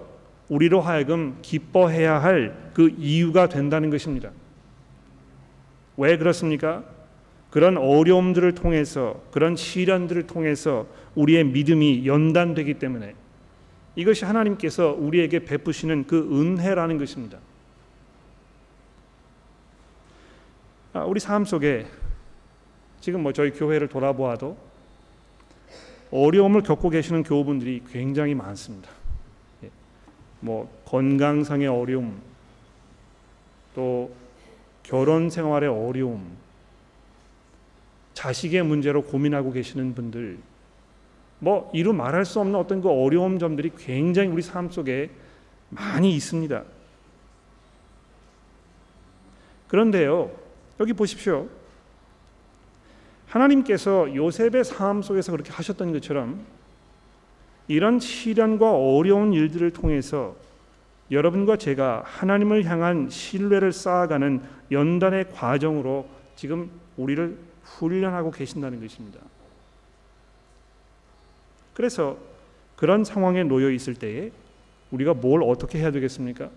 우리로 0.50 0.82
하여금 0.82 1.38
기뻐해야 1.40 2.20
할 2.20 2.62
그 2.72 2.92
이유가 2.98 3.48
된다는 3.48 3.90
것입니다. 3.90 4.30
왜 5.96 6.16
그렇습니까? 6.16 6.84
그런 7.50 7.76
어려움들을 7.76 8.54
통해서 8.54 9.20
그런 9.30 9.56
시련들을 9.56 10.26
통해서 10.26 10.86
우리의 11.14 11.44
믿음이 11.44 12.06
연단되기 12.06 12.74
때문에 12.74 13.14
이것이 13.94 14.24
하나님께서 14.24 14.96
우리에게 14.98 15.44
베푸시는 15.44 16.06
그 16.06 16.16
은혜라는 16.32 16.96
것입니다. 16.98 17.38
아, 20.94 21.04
우리 21.04 21.20
삶 21.20 21.44
속에 21.44 21.86
지금 23.00 23.22
뭐 23.22 23.32
저희 23.32 23.50
교회를 23.50 23.88
돌아보아도 23.88 24.56
어려움을 26.10 26.62
겪고 26.62 26.90
계시는 26.90 27.22
교우분들이 27.22 27.82
굉장히 27.90 28.34
많습니다. 28.34 28.90
예. 29.64 29.70
뭐 30.40 30.70
건강상의 30.84 31.68
어려움, 31.68 32.20
또 33.74 34.14
결혼 34.82 35.30
생활의 35.30 35.68
어려움, 35.68 36.36
자식의 38.14 38.62
문제로 38.62 39.02
고민하고 39.02 39.52
계시는 39.52 39.94
분들, 39.94 40.38
뭐 41.38 41.70
이루 41.74 41.92
말할 41.92 42.24
수 42.24 42.40
없는 42.40 42.54
어떤 42.54 42.80
그 42.80 42.88
어려움 42.88 43.38
점들이 43.38 43.72
굉장히 43.76 44.28
우리 44.28 44.42
삶 44.42 44.70
속에 44.70 45.10
많이 45.70 46.14
있습니다. 46.14 46.62
그런데요, 49.68 50.30
여기 50.80 50.92
보십시오. 50.92 51.48
하나님께서 53.26 54.14
요셉의 54.14 54.64
삶 54.64 55.00
속에서 55.00 55.32
그렇게 55.32 55.50
하셨던 55.50 55.92
것처럼 55.92 56.44
이런 57.66 57.98
시련과 57.98 58.70
어려운 58.70 59.32
일들을 59.32 59.70
통해서 59.70 60.36
여러분과 61.10 61.56
제가 61.56 62.02
하나님을 62.06 62.64
향한 62.64 63.10
신뢰를 63.10 63.72
쌓아가는 63.72 64.42
연단의 64.70 65.30
과정으로 65.32 66.08
지금 66.36 66.70
우리를 66.96 67.36
훈련하고 67.64 68.30
계신다는 68.30 68.80
것입니다. 68.80 69.20
그래서 71.74 72.16
그런 72.76 73.04
상황에 73.04 73.44
놓여 73.44 73.70
있을 73.70 73.94
때에 73.94 74.30
우리가 74.90 75.14
뭘 75.14 75.42
어떻게 75.42 75.78
해야 75.78 75.90
되겠습니까? 75.90 76.50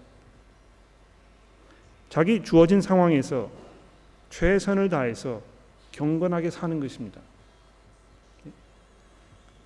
자기 2.10 2.44
주어진 2.44 2.82
상황에서 2.82 3.50
최선을 4.30 4.90
다해서 4.90 5.42
경건하게 5.92 6.50
사는 6.50 6.80
것입니다. 6.80 7.22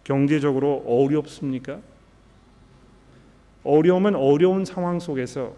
경제적으로 0.04 0.84
어렵습니까? 0.88 1.80
어려움은 3.64 4.16
어려운 4.16 4.66
상황 4.66 5.00
속에서 5.00 5.54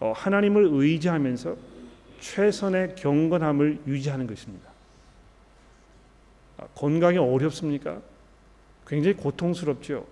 어, 0.00 0.12
하나님을 0.14 0.68
의지하면서 0.70 1.56
최선의 2.20 2.94
경건함을 2.96 3.80
유지하는 3.86 4.26
것입니다. 4.26 4.68
아, 6.58 6.66
건강이 6.74 7.18
어렵습니까? 7.18 8.00
굉장히 8.86 9.16
고통스럽죠. 9.16 10.06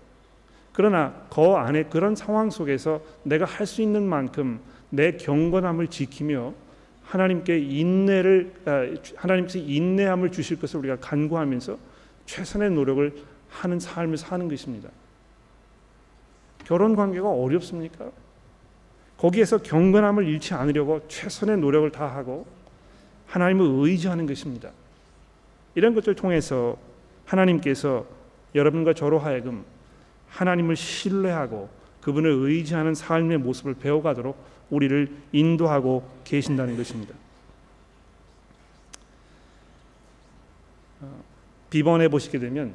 그러나 0.73 1.15
그 1.31 1.41
안에 1.53 1.85
그런 1.85 2.17
상황 2.17 2.51
속에서 2.51 3.01
내가 3.23 3.45
할 3.45 3.67
수 3.67 3.81
있는 3.81 4.03
만큼 4.03 4.61
내 4.91 5.13
경건함을 5.13 5.89
지키며 5.89 6.53
하나님께 7.05 7.59
인내를 7.59 8.53
아, 8.65 8.87
하나님께서 9.17 9.59
인내함을 9.59 10.33
주실 10.33 10.59
것을 10.59 10.81
우리가 10.81 10.97
간구하면서 10.97 11.79
최선의 12.27 12.71
노력을 12.71 13.15
하는 13.51 13.79
삶을 13.79 14.17
사는 14.17 14.49
것입니다. 14.49 14.89
결혼 16.65 16.97
관계가 16.97 17.29
어렵습니까? 17.31 18.11
거기에서 19.17 19.59
경건함을 19.59 20.27
잃지 20.27 20.55
않으려고 20.55 21.07
최선의 21.09 21.59
노력을 21.59 21.91
다하고 21.91 22.47
하나님을 23.27 23.67
의지하는 23.87 24.27
것입니다. 24.27 24.71
이런 25.75 25.95
것들을 25.95 26.15
통해서 26.15 26.77
하나님께서 27.25 28.07
여러분과 28.55 28.95
저로 28.95 29.19
하여금 29.19 29.65
하나님을 30.29 30.77
신뢰하고 30.77 31.69
그분을 32.01 32.31
의지하는 32.31 32.95
삶의 32.95 33.39
모습을 33.39 33.75
배워가도록 33.75 34.37
우리를 34.71 35.11
인도하고 35.33 36.09
계신다는 36.25 36.77
것입니다. 36.77 37.15
어, 41.01 41.23
비번해 41.71 42.09
보시게 42.09 42.39
되면 42.39 42.75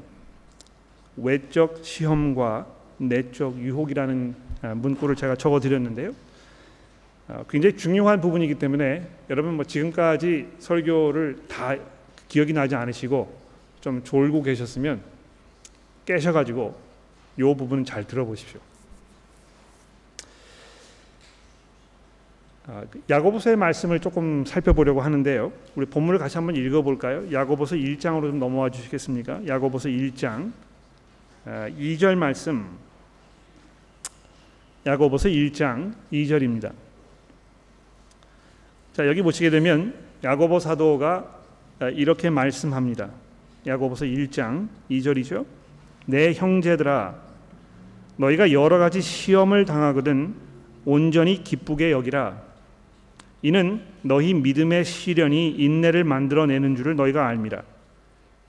외적 1.18 1.80
시험과 1.84 2.79
내적 3.00 3.58
유혹이라는 3.58 4.36
아, 4.62 4.76
문구를 4.76 5.16
제가 5.16 5.36
적어 5.36 5.60
드렸는데요. 5.60 6.12
어, 7.28 7.46
굉장히 7.50 7.78
중요한 7.78 8.22
부분이기 8.22 8.56
때문에 8.56 9.08
여러분 9.30 9.56
뭐 9.56 9.66
지금까지 9.66 10.48
설교를 10.60 11.44
다 11.48 11.76
기억이 12.28 12.54
나지 12.54 12.76
않으시고 12.76 13.40
좀 13.82 14.04
졸고 14.04 14.44
계셨으면 14.44 15.02
깨셔가지고 16.06 16.76
이 17.38 17.42
부분은 17.42 17.86
잘 17.86 18.06
들어보십시오. 18.06 18.60
아, 22.68 22.84
그 22.92 23.02
야고보서의 23.10 23.56
말씀을 23.56 24.00
조금 24.00 24.46
살펴보려고 24.46 25.02
하는데요. 25.02 25.52
우리 25.76 25.86
본문을 25.88 26.20
같이 26.20 26.38
한번 26.38 26.56
읽어볼까요? 26.56 27.32
야고보서 27.32 27.76
1장으로 27.76 28.24
좀 28.30 28.40
넘어와 28.40 28.70
주시겠습니까? 28.70 29.48
야고보서 29.48 29.90
1장 29.90 30.52
2절 31.46 32.14
아, 32.14 32.16
말씀. 32.16 32.89
야고보서 34.86 35.30
1장 35.30 35.94
2절입니다. 36.12 36.72
자 38.94 39.08
여기 39.08 39.22
보시게 39.22 39.50
되면 39.50 39.94
야고보 40.24 40.60
사도가 40.60 41.40
아, 41.80 41.90
이렇게 41.90 42.30
말씀합니다. 42.30 43.10
야고보서 43.68 44.06
1장 44.06 44.68
2절이죠. 44.90 45.46
내 46.06 46.34
형제들아 46.34 47.16
너희가 48.18 48.52
여러 48.52 48.78
가지 48.78 49.02
시험을 49.02 49.66
당하거든 49.66 50.36
온전히 50.86 51.44
기쁘게 51.44 51.92
여기라 51.92 52.42
이는 53.42 53.82
너희 54.02 54.34
믿음의 54.34 54.84
시련이 54.86 55.52
인내를 55.52 56.04
만들어내는 56.04 56.76
줄을 56.76 56.96
너희가 56.96 57.28
알미라. 57.28 57.62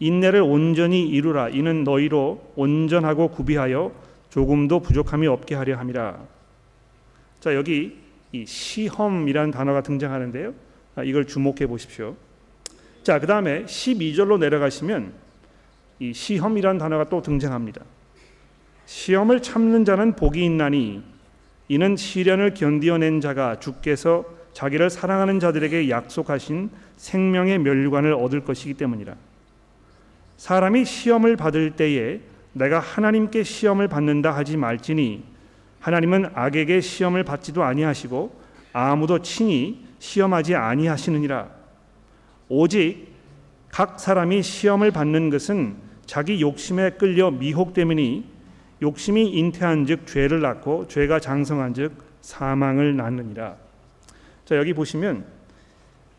인내를 0.01 0.41
온전히 0.41 1.07
이루라. 1.07 1.51
이는 1.51 1.85
너희로 1.85 2.53
온전하고 2.57 3.29
구비하여 3.29 3.93
조금도 4.31 4.81
부족함이 4.81 5.27
없게 5.27 5.55
하려 5.55 5.77
함이라. 5.77 6.21
자 7.41 7.55
여기 7.55 7.99
이 8.33 8.47
시험이라는 8.47 9.51
단어가 9.51 9.83
등장하는데요. 9.83 10.55
아, 10.97 11.03
이걸 11.03 11.27
주목해 11.27 11.67
보십시오. 11.67 12.17
자, 13.03 13.19
그 13.19 13.27
다음에 13.27 13.65
12절로 13.65 14.39
내려가시면 14.39 15.13
이 15.99 16.13
시험이라는 16.13 16.79
단어가 16.79 17.09
또 17.09 17.23
등장합니다. 17.23 17.83
시험을 18.87 19.41
참는 19.43 19.85
자는 19.85 20.17
복이 20.17 20.45
있나니 20.45 21.03
이는 21.69 21.97
시련을 21.97 22.55
견디어낸 22.55 23.21
자가 23.21 23.61
주께서 23.61 24.25
자기를 24.53 24.91
사랑하는 24.91 25.39
자들에게 25.39 25.89
약속하신 25.89 26.71
생명의 26.97 27.59
멸관을 27.61 28.13
얻을 28.13 28.45
것이기 28.45 28.75
때문이라. 28.75 29.15
사람이 30.37 30.85
시험을 30.85 31.37
받을 31.37 31.71
때에 31.71 32.21
내가 32.53 32.81
하나님께 32.81 33.43
시험을 33.43 33.89
받는다 33.89 34.33
하지 34.33 34.57
말지니 34.57 35.25
하나님은 35.81 36.31
악에게 36.35 36.81
시험을 36.81 37.25
받지도 37.25 37.63
아니하시고 37.63 38.41
아무도 38.73 39.21
친히 39.23 39.87
시험하지 39.99 40.55
아니하시느니라 40.55 41.49
오직 42.49 43.09
각 43.71 44.01
사람이 44.01 44.43
시험을 44.43 44.91
받는 44.91 45.31
것은 45.31 45.77
자기 46.07 46.41
욕심에 46.41 46.91
끌려 46.91 47.31
미혹되으니 47.31 48.25
욕심이 48.83 49.31
잉태한즉 49.31 50.07
죄를 50.07 50.41
낳고 50.41 50.89
죄가 50.89 51.21
장성한즉 51.21 51.93
사망을 52.21 52.97
낳느니라. 52.97 53.57
자 54.45 54.57
여기 54.57 54.73
보시면 54.75 55.25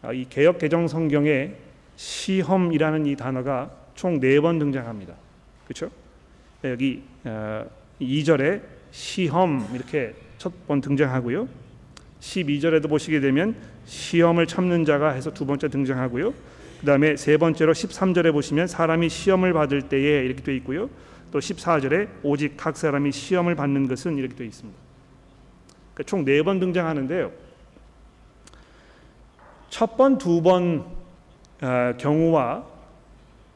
아, 0.01 0.13
이 0.13 0.25
개역 0.29 0.59
개정 0.59 0.87
성경에 0.87 1.53
시험이라는 1.97 3.05
이 3.05 3.15
단어가 3.15 3.69
총 3.95 4.19
네 4.19 4.39
번 4.39 4.57
등장합니다. 4.59 5.13
그렇죠? 5.65 5.91
여기 6.63 7.03
2절에 7.99 8.59
어, 8.59 8.65
시험 8.91 9.67
이렇게 9.73 10.13
첫 10.37 10.51
번 10.67 10.81
등장하고요. 10.81 11.47
12절에도 12.19 12.89
보시게 12.89 13.19
되면 13.19 13.55
시험을 13.85 14.47
참는 14.47 14.85
자가 14.85 15.11
해서 15.11 15.31
두 15.33 15.45
번째 15.45 15.69
등장하고요. 15.69 16.33
그다음에 16.81 17.15
세 17.15 17.37
번째로 17.37 17.73
13절에 17.73 18.31
보시면 18.31 18.67
사람이 18.67 19.09
시험을 19.09 19.53
받을 19.53 19.83
때에 19.83 20.25
이렇게 20.25 20.41
되어 20.43 20.55
있고요. 20.55 20.89
또 21.31 21.39
14절에 21.39 22.09
오직 22.23 22.57
각 22.57 22.75
사람이 22.75 23.11
시험을 23.11 23.55
받는 23.55 23.87
것은 23.87 24.17
이렇게 24.17 24.35
되어 24.35 24.47
있습니다. 24.47 24.77
그러니까 25.93 26.09
총 26.09 26.25
네 26.25 26.41
번 26.41 26.59
등장하는데요. 26.59 27.31
첫 29.69 29.95
번, 29.97 30.17
두번 30.17 30.85
어, 31.61 31.93
경우와 31.97 32.65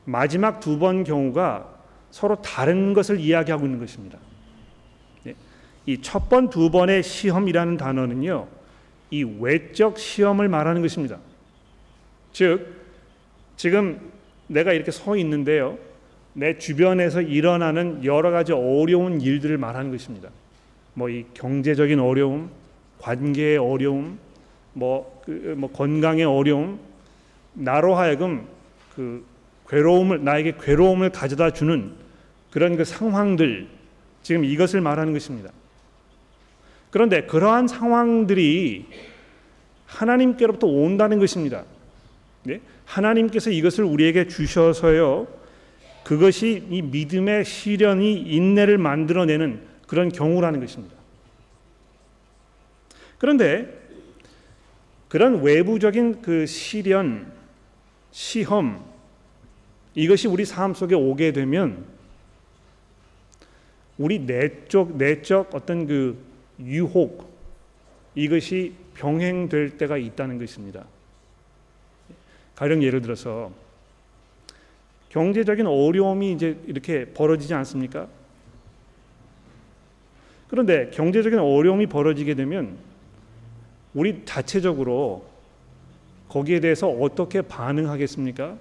마지막 0.05 0.59
두 0.59 0.77
번 0.79 1.03
경우가 1.03 1.74
서로 2.15 2.37
다른 2.41 2.93
것을 2.93 3.19
이야기하고 3.19 3.65
있는 3.65 3.77
것입니다. 3.77 4.17
네. 5.23 5.35
이첫 5.85 6.29
번, 6.29 6.49
두 6.49 6.71
번의 6.71 7.03
시험이라는 7.03 7.75
단어는요, 7.75 8.47
이 9.11 9.23
외적 9.23 9.99
시험을 9.99 10.47
말하는 10.47 10.81
것입니다. 10.81 11.17
즉, 12.31 12.73
지금 13.57 13.99
내가 14.47 14.71
이렇게 14.71 14.91
서 14.91 15.17
있는데요, 15.17 15.77
내 16.31 16.57
주변에서 16.57 17.19
일어나는 17.19 18.05
여러 18.05 18.31
가지 18.31 18.53
어려운 18.53 19.19
일들을 19.19 19.57
말하는 19.57 19.91
것입니다. 19.91 20.29
뭐 20.93 21.09
이 21.09 21.25
경제적인 21.33 21.99
어려움, 21.99 22.49
관계의 22.99 23.57
어려움, 23.57 24.19
뭐, 24.71 25.21
그, 25.25 25.53
뭐 25.57 25.69
건강의 25.69 26.23
어려움, 26.23 26.79
나로 27.55 27.93
하여금 27.93 28.47
그 28.95 29.25
괴로움을 29.67 30.23
나에게 30.23 30.53
괴로움을 30.61 31.09
가져다 31.09 31.49
주는 31.49 32.04
그런 32.55 32.77
그 32.77 32.85
상황들 32.85 33.67
지금 34.23 34.45
이것을 34.45 34.79
말하는 34.79 35.11
것입니다. 35.11 35.51
그런데 36.89 37.25
그러한 37.25 37.67
상황들이 37.67 38.85
하나님께로부터 39.85 40.65
온다는 40.65 41.19
것입니다. 41.19 41.65
네? 42.43 42.61
하나님께서 42.85 43.49
이것을 43.49 43.83
우리에게 43.83 44.29
주셔서요. 44.29 45.27
그것이 46.05 46.65
이 46.69 46.81
믿음의 46.81 47.43
시련이 47.43 48.21
인내를 48.21 48.77
만들어내는 48.77 49.61
그런 49.85 50.07
경우라는 50.07 50.61
것입니다. 50.61 50.95
그런데 53.17 53.67
그런 55.09 55.41
외부적인 55.41 56.21
그 56.21 56.45
시련, 56.45 57.33
시험 58.11 58.81
이것이 59.93 60.29
우리 60.29 60.45
삶 60.45 60.73
속에 60.73 60.95
오게 60.95 61.33
되면 61.33 61.94
우리 63.97 64.19
내적 64.19 64.97
내적 64.97 65.55
어떤 65.55 65.87
그 65.87 66.17
유혹 66.59 67.33
이것이 68.15 68.73
병행될 68.95 69.77
때가 69.77 69.97
있다는 69.97 70.37
것입니다. 70.37 70.85
가령 72.55 72.83
예를 72.83 73.01
들어서 73.01 73.51
경제적인 75.09 75.65
어려움이 75.65 76.31
이제 76.33 76.57
이렇게 76.65 77.05
벌어지지 77.05 77.53
않습니까? 77.53 78.07
그런데 80.47 80.89
경제적인 80.91 81.39
어려움이 81.39 81.87
벌어지게 81.87 82.35
되면 82.35 82.77
우리 83.93 84.23
자체적으로 84.25 85.25
거기에 86.27 86.59
대해서 86.59 86.89
어떻게 86.89 87.41
반응하겠습니까? 87.41 88.57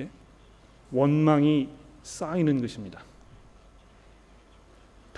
예? 0.00 0.08
원망이 0.90 1.68
쌓이는 2.02 2.60
것입니다. 2.60 3.02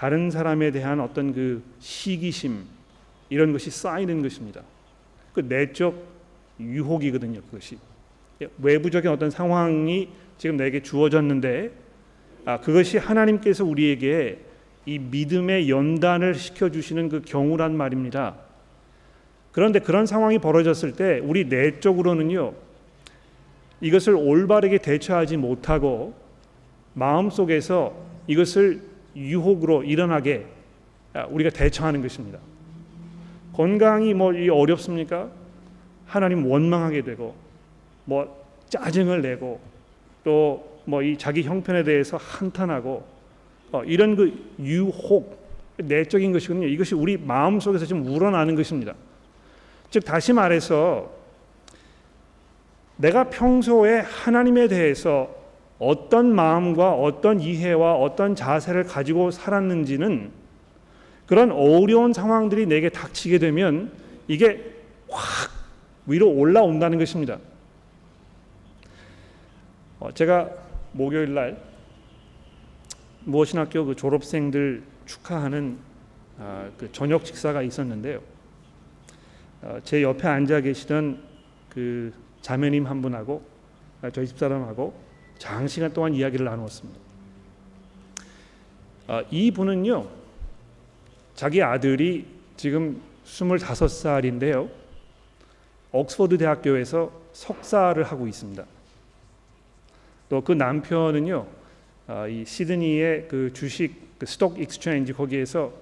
다른 0.04 0.30
사람에 0.30 0.70
대한 0.70 1.00
어떤 1.00 1.32
그 1.32 1.62
시기심 1.78 2.62
이런 3.30 3.52
것이 3.52 3.70
쌓이는 3.70 4.20
것입니다. 4.20 4.60
그 5.32 5.40
내적 5.40 5.94
유혹이거든요. 6.60 7.40
그것이 7.40 7.78
예, 8.42 8.48
외부적인 8.60 9.10
어떤 9.10 9.30
상황이 9.30 10.10
지금 10.36 10.58
내게 10.58 10.82
주어졌는데 10.82 11.70
아, 12.44 12.60
그것이 12.60 12.98
하나님께서 12.98 13.64
우리에게 13.64 14.40
이 14.84 14.98
믿음의 14.98 15.70
연단을 15.70 16.34
시켜 16.34 16.68
주시는 16.68 17.08
그 17.08 17.22
경우란 17.22 17.74
말입니다. 17.74 18.34
그런데 19.52 19.78
그런 19.78 20.04
상황이 20.04 20.38
벌어졌을 20.38 20.92
때 20.92 21.18
우리 21.24 21.46
내적으로는요. 21.46 22.52
이것을 23.80 24.16
올바르게 24.16 24.76
대처하지 24.76 25.38
못하고 25.38 26.12
마음속에서 26.92 27.96
이것을 28.26 28.92
유혹으로 29.16 29.84
일어나게 29.84 30.46
아, 31.12 31.26
우리가 31.26 31.50
대처하는 31.50 32.02
것입니다. 32.02 32.38
건강이 33.54 34.14
뭐 34.14 34.32
어렵습니까? 34.52 35.30
하나님 36.06 36.46
원망하게 36.46 37.02
되고 37.02 37.34
뭐 38.04 38.44
짜증을 38.68 39.22
내고 39.22 39.60
또 40.24 40.74
뭐 40.86 41.02
이 41.02 41.16
자기 41.16 41.42
형편에 41.42 41.82
대해서 41.82 42.16
한탄하고 42.16 43.04
어, 43.72 43.84
이런 43.84 44.16
그 44.16 44.32
유혹 44.60 45.42
내적인 45.76 46.32
것이거든요. 46.32 46.66
이것이 46.66 46.94
우리 46.94 47.16
마음 47.16 47.58
속에서 47.58 47.84
지금 47.86 48.06
우러나는 48.06 48.54
것입니다. 48.54 48.94
즉 49.90 50.04
다시 50.04 50.32
말해서 50.32 51.10
내가 52.96 53.28
평소에 53.30 54.00
하나님에 54.00 54.68
대해서 54.68 55.33
어떤 55.78 56.34
마음과 56.34 56.94
어떤 56.94 57.40
이해와 57.40 57.94
어떤 57.94 58.34
자세를 58.34 58.84
가지고 58.84 59.30
살았는지는 59.30 60.30
그런 61.26 61.50
어려운 61.50 62.12
상황들이 62.12 62.66
내게 62.66 62.88
닥치게 62.88 63.38
되면 63.38 63.92
이게 64.28 64.72
확 65.08 65.50
위로 66.06 66.30
올라온다는 66.30 66.98
것입니다. 66.98 67.38
어, 70.00 70.12
제가 70.12 70.50
목요일 70.92 71.34
날 71.34 71.56
무엇신학교 73.24 73.86
그 73.86 73.96
졸업생들 73.96 74.82
축하하는 75.06 75.78
아, 76.38 76.68
그 76.76 76.90
저녁 76.92 77.26
식사가 77.26 77.62
있었는데요. 77.62 78.20
어, 79.62 79.78
제 79.84 80.02
옆에 80.02 80.28
앉아 80.28 80.60
계시던 80.60 81.22
그 81.70 82.12
자매님 82.42 82.86
한 82.86 83.00
분하고 83.00 83.42
아, 84.02 84.10
저희 84.10 84.26
집사람하고 84.26 85.03
장시간 85.38 85.92
동안 85.92 86.14
이야기를 86.14 86.44
나누었습니다. 86.44 87.00
아, 89.06 89.22
이 89.30 89.50
분은요, 89.50 90.08
자기 91.34 91.62
아들이 91.62 92.26
지금 92.56 93.00
25살인데요. 93.26 94.70
옥스퍼드 95.92 96.38
대학교에서 96.38 97.12
석사를 97.32 98.02
하고 98.02 98.26
있습니다. 98.26 98.64
또 100.28 100.40
그 100.40 100.52
남편은요, 100.52 101.46
아, 102.06 102.26
이 102.26 102.44
시드니의 102.44 103.28
그 103.28 103.52
주식 103.52 104.18
그 104.18 104.26
stock 104.26 104.58
exchange 104.60 105.12
거기에서 105.12 105.72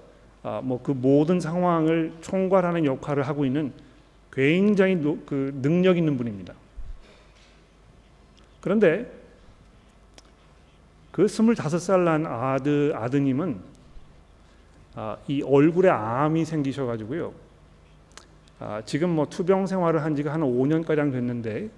아, 0.43 0.61
뭐그 0.61 0.91
모든 0.91 1.39
상황을 1.39 2.13
총괄하는 2.21 2.85
역할을 2.85 3.23
하고 3.23 3.45
있는 3.45 3.71
굉장히 4.31 4.95
노, 4.95 5.19
그 5.25 5.57
능력 5.61 5.97
있는 5.97 6.17
분입니다. 6.17 6.53
그런데 8.59 9.22
그 11.13 11.27
스물다섯 11.27 11.79
살난 11.79 12.25
아드 12.25 12.91
아드님은 12.95 13.61
아, 14.95 15.15
이 15.27 15.43
얼굴에 15.43 15.87
암이 15.87 16.43
생기셔가지고요. 16.43 17.31
아, 18.59 18.81
지금 18.83 19.11
뭐 19.11 19.27
투병 19.29 19.67
생활을 19.67 20.03
한 20.03 20.15
지가 20.15 20.33
한 20.33 20.41
5년 20.41 20.83
가량 20.83 21.11
됐는데 21.11 21.69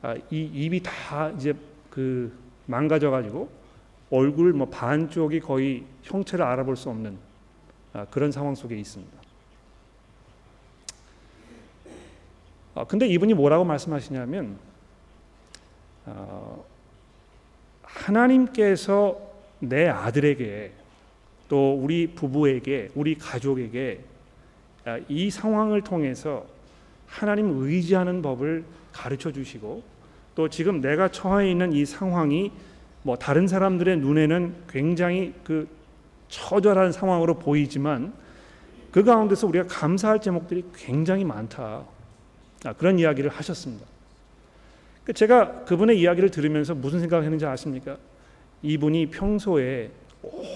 아, 0.00 0.14
이 0.30 0.40
입이 0.40 0.82
다 0.82 1.28
이제 1.36 1.52
그 1.90 2.32
망가져 2.64 3.10
가지고 3.10 3.50
얼굴 4.10 4.54
뭐 4.54 4.66
반쪽이 4.70 5.40
거의 5.40 5.84
형체를 6.04 6.42
알아볼 6.42 6.74
수 6.74 6.88
없는 6.88 7.18
아, 7.92 8.06
그런 8.06 8.32
상황 8.32 8.54
속에 8.54 8.74
있습니다. 8.74 9.12
아, 12.74 12.84
근데 12.84 13.06
이분이 13.06 13.34
뭐라고 13.34 13.64
말씀하시냐면 13.64 14.56
어, 16.06 16.71
하나님께서 17.94 19.18
내 19.58 19.88
아들에게 19.88 20.72
또 21.48 21.74
우리 21.74 22.08
부부에게 22.08 22.90
우리 22.94 23.16
가족에게 23.16 24.00
아, 24.84 24.98
이 25.08 25.30
상황을 25.30 25.82
통해서 25.82 26.46
하나님 27.06 27.50
의지하는 27.62 28.22
법을 28.22 28.64
가르쳐 28.90 29.30
주시고 29.30 29.82
또 30.34 30.48
지금 30.48 30.80
내가 30.80 31.08
처해 31.08 31.50
있는 31.50 31.72
이 31.72 31.84
상황이 31.84 32.50
뭐 33.02 33.16
다른 33.16 33.46
사람들의 33.46 33.98
눈에는 33.98 34.54
굉장히 34.68 35.34
그 35.44 35.68
처절한 36.28 36.92
상황으로 36.92 37.38
보이지만 37.38 38.14
그 38.90 39.04
가운데서 39.04 39.46
우리가 39.46 39.66
감사할 39.68 40.20
제목들이 40.20 40.64
굉장히 40.74 41.24
많다. 41.24 41.84
아, 42.64 42.72
그런 42.72 42.98
이야기를 42.98 43.30
하셨습니다. 43.30 43.86
그 45.04 45.12
제가 45.12 45.64
그분의 45.64 46.00
이야기를 46.00 46.30
들으면서 46.30 46.74
무슨 46.74 47.00
생각을 47.00 47.24
했는지 47.24 47.44
아십니까? 47.44 47.96
이분이 48.62 49.06
평소에 49.06 49.90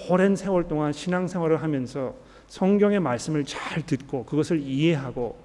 오랜 0.09 0.35
세월 0.35 0.67
동안 0.67 0.93
신앙생활을 0.93 1.61
하면서 1.61 2.15
성경의 2.47 3.01
말씀을 3.01 3.43
잘 3.43 3.85
듣고 3.85 4.23
그것을 4.25 4.61
이해하고 4.61 5.37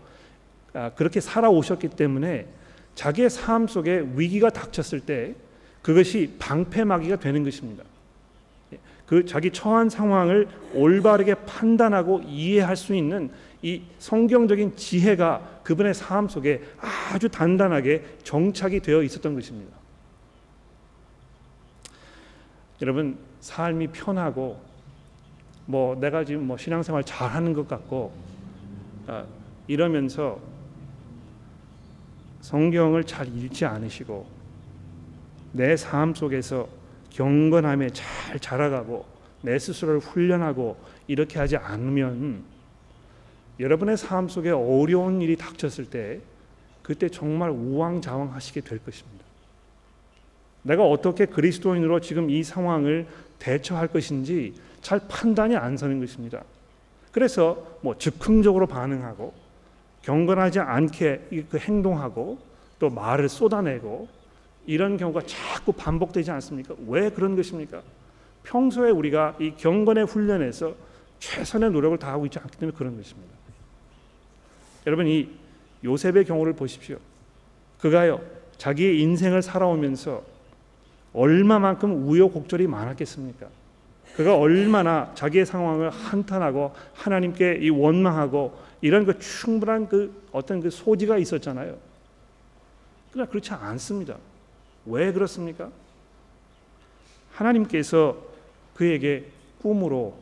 아, 0.74 0.90
그렇게 0.94 1.20
살아오셨기 1.20 1.88
때문에 1.88 2.46
자기의 2.94 3.30
삶 3.30 3.66
속에 3.66 4.06
위기가 4.14 4.50
닥쳤을 4.50 5.00
때 5.00 5.34
그것이 5.82 6.36
방패막이가 6.38 7.16
되는 7.16 7.42
것입니다. 7.42 7.82
예, 8.72 8.78
그 9.06 9.26
자기 9.26 9.50
처한 9.50 9.90
상황을 9.90 10.48
올바르게 10.74 11.34
판단하고 11.46 12.22
이해할 12.24 12.76
수 12.76 12.94
있는 12.94 13.30
이 13.62 13.82
성경적인 13.98 14.76
지혜가 14.76 15.60
그분의 15.62 15.94
삶 15.94 16.28
속에 16.28 16.62
아주 16.80 17.28
단단하게 17.28 18.18
정착이 18.24 18.80
되어 18.80 19.02
있었던 19.02 19.34
것입니다. 19.34 19.76
여러분 22.80 23.16
삶이 23.40 23.88
편하고 23.88 24.60
뭐 25.66 25.94
내가 25.94 26.24
지금 26.24 26.46
뭐 26.46 26.56
신앙생활 26.56 27.04
잘하는 27.04 27.52
것 27.52 27.68
같고 27.68 28.12
아, 29.06 29.24
이러면서 29.68 30.40
성경을 32.40 33.04
잘 33.04 33.28
읽지 33.28 33.64
않으시고 33.64 34.26
내 35.52 35.76
삶 35.76 36.14
속에서 36.14 36.68
경건함에 37.10 37.90
잘 37.90 38.40
자라가고 38.40 39.04
내 39.42 39.58
스스로를 39.58 40.00
훈련하고 40.00 40.76
이렇게 41.06 41.38
하지 41.38 41.56
않으면 41.56 42.44
여러분의 43.60 43.96
삶 43.96 44.28
속에 44.28 44.50
어려운 44.50 45.20
일이 45.20 45.36
닥쳤을 45.36 45.86
때 45.90 46.20
그때 46.82 47.08
정말 47.08 47.50
우왕좌왕 47.50 48.34
하시게 48.34 48.60
될 48.62 48.78
것입니다. 48.78 49.24
내가 50.62 50.84
어떻게 50.84 51.26
그리스도인으로 51.26 52.00
지금 52.00 52.30
이 52.30 52.42
상황을 52.42 53.06
대처할 53.38 53.88
것인지 53.88 54.54
잘 54.80 55.00
판단이 55.08 55.56
안 55.56 55.76
서는 55.76 56.00
것입니다. 56.00 56.42
그래서 57.10 57.78
뭐 57.82 57.98
즉흥적으로 57.98 58.66
반응하고 58.66 59.34
경건하지 60.02 60.60
않게 60.60 61.46
그 61.50 61.58
행동하고 61.58 62.38
또 62.78 62.90
말을 62.90 63.28
쏟아내고 63.28 64.08
이런 64.66 64.96
경우가 64.96 65.22
자꾸 65.26 65.72
반복되지 65.72 66.30
않습니까? 66.30 66.74
왜 66.86 67.10
그런 67.10 67.36
것입니까? 67.36 67.82
평소에 68.44 68.90
우리가 68.90 69.36
이 69.40 69.54
경건의 69.56 70.06
훈련에서 70.06 70.74
최선의 71.18 71.70
노력을 71.70 71.96
다하고 71.98 72.26
있지 72.26 72.38
않기 72.38 72.58
때문에 72.58 72.76
그런 72.76 72.96
것입니다. 72.96 73.41
여러분 74.86 75.06
이 75.06 75.28
요셉의 75.84 76.24
경우를 76.24 76.52
보십시오. 76.54 76.96
그가요 77.80 78.20
자기의 78.58 79.00
인생을 79.00 79.42
살아오면서 79.42 80.22
얼마만큼 81.12 82.08
우여곡절이 82.08 82.66
많았겠습니까? 82.66 83.48
그가 84.16 84.36
얼마나 84.36 85.10
자기의 85.14 85.46
상황을 85.46 85.90
한탄하고 85.90 86.72
하나님께 86.94 87.58
이 87.60 87.70
원망하고 87.70 88.56
이런 88.80 89.04
그 89.04 89.18
충분한 89.18 89.88
그 89.88 90.22
어떤 90.32 90.60
그 90.60 90.70
소지가 90.70 91.18
있었잖아요. 91.18 91.76
그러나 93.12 93.30
그렇지 93.30 93.52
않습니다. 93.52 94.16
왜 94.86 95.12
그렇습니까? 95.12 95.70
하나님께서 97.32 98.16
그에게 98.74 99.26
꿈으로 99.60 100.16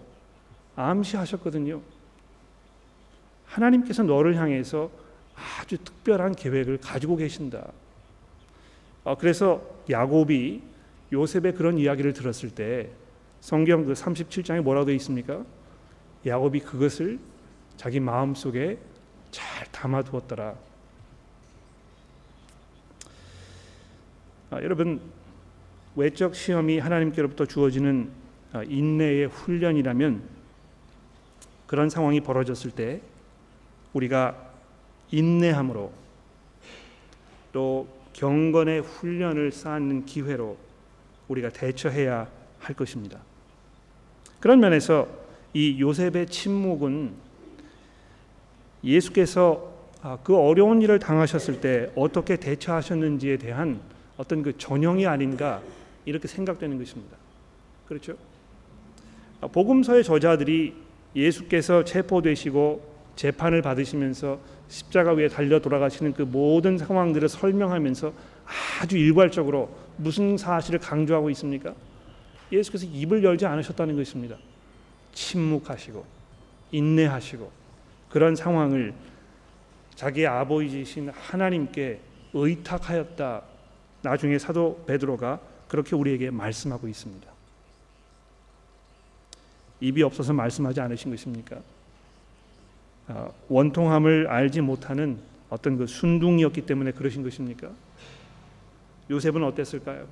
암시하셨거든요. 0.76 1.80
하나님께서 3.50 4.02
너를 4.02 4.36
향해서 4.36 4.90
아주 5.34 5.78
특별한 5.78 6.34
계획을 6.34 6.78
가지고 6.78 7.16
계신다. 7.16 7.72
어, 9.04 9.16
그래서 9.16 9.62
야곱이 9.88 10.62
요셉의 11.12 11.54
그런 11.54 11.78
이야기를 11.78 12.12
들었을 12.12 12.50
때 12.50 12.90
성경 13.40 13.84
그 13.84 13.94
37장에 13.94 14.60
뭐라고 14.60 14.86
되어 14.86 14.94
있습니까? 14.96 15.44
야곱이 16.24 16.60
그것을 16.60 17.18
자기 17.76 17.98
마음 17.98 18.34
속에 18.34 18.78
잘 19.30 19.66
담아두었더라. 19.72 20.54
아, 24.50 24.62
여러분 24.62 25.00
외적 25.96 26.34
시험이 26.34 26.78
하나님께로부터 26.78 27.46
주어지는 27.46 28.10
아, 28.52 28.62
인내의 28.62 29.28
훈련이라면 29.28 30.22
그런 31.66 31.88
상황이 31.88 32.20
벌어졌을 32.20 32.70
때 32.70 33.00
우리가 33.92 34.36
인내함으로 35.10 35.92
또 37.52 37.88
경건의 38.12 38.82
훈련을 38.82 39.52
쌓는 39.52 40.06
기회로 40.06 40.56
우리가 41.28 41.50
대처해야 41.50 42.28
할 42.58 42.76
것입니다. 42.76 43.18
그런 44.40 44.60
면에서 44.60 45.08
이 45.52 45.80
요셉의 45.80 46.26
침묵은 46.26 47.12
예수께서 48.84 49.70
아, 50.02 50.18
그 50.22 50.36
어려운 50.36 50.80
일을 50.80 50.98
당하셨을 50.98 51.60
때 51.60 51.90
어떻게 51.94 52.36
대처하셨는지에 52.36 53.36
대한 53.36 53.80
어떤 54.16 54.42
그 54.42 54.56
전형이 54.56 55.06
아닌가 55.06 55.60
이렇게 56.06 56.26
생각되는 56.26 56.78
것입니다. 56.78 57.16
그렇죠? 57.86 58.16
아, 59.40 59.46
복음서의 59.46 60.04
저자들이 60.04 60.74
예수께서 61.14 61.84
체포되시고 61.84 62.89
재판을 63.16 63.62
받으시면서 63.62 64.38
십자가 64.68 65.12
위에 65.12 65.28
달려 65.28 65.60
돌아가시는 65.60 66.14
그 66.14 66.22
모든 66.22 66.78
상황들을 66.78 67.28
설명하면서 67.28 68.12
아주 68.80 68.96
일괄적으로 68.96 69.74
무슨 69.96 70.36
사실을 70.36 70.78
강조하고 70.78 71.30
있습니까? 71.30 71.74
예수께서 72.50 72.86
입을 72.86 73.22
열지 73.22 73.46
않으셨다는 73.46 73.96
것입니다. 73.96 74.36
침묵하시고 75.12 76.04
인내하시고 76.72 77.50
그런 78.08 78.34
상황을 78.34 78.94
자기의 79.94 80.26
아버지이신 80.26 81.10
하나님께 81.10 82.00
의탁하였다. 82.32 83.42
나중에 84.02 84.38
사도 84.38 84.82
베드로가 84.86 85.40
그렇게 85.68 85.94
우리에게 85.94 86.30
말씀하고 86.30 86.88
있습니다. 86.88 87.30
입이 89.80 90.02
없어서 90.02 90.32
말씀하지 90.32 90.80
않으신 90.80 91.10
것입니까? 91.10 91.60
아, 93.12 93.28
원통함을 93.48 94.28
알지 94.28 94.60
못하는 94.60 95.18
어떤 95.48 95.76
그 95.76 95.86
순둥이였기 95.86 96.62
때문에 96.62 96.92
그러신 96.92 97.24
것입니까? 97.24 97.70
요셉은 99.10 99.42
어땠을까요? 99.42 100.06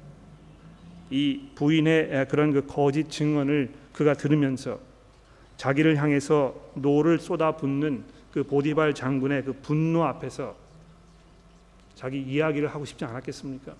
이 1.11 1.49
부인의 1.55 2.26
그런 2.28 2.53
그 2.53 2.66
거짓 2.66 3.09
증언을 3.09 3.70
그가 3.92 4.14
들으면서 4.14 4.80
자기를 5.57 5.96
향해서 5.96 6.55
노를 6.74 7.20
쏟아붓는 7.20 8.05
그 8.32 8.42
보디발 8.42 8.94
장군의 8.94 9.44
그 9.44 9.53
분노 9.53 10.05
앞에서 10.05 10.57
자기 11.94 12.20
이야기를 12.20 12.68
하고 12.68 12.84
싶지 12.84 13.05
않았겠습니까? 13.05 13.74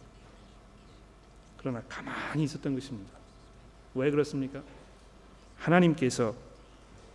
그러나 1.59 1.83
가만히 1.89 2.45
있었던 2.45 2.73
것입니다. 2.75 3.13
왜 3.95 4.11
그렇습니까? 4.11 4.63
하나님께서 5.57 6.35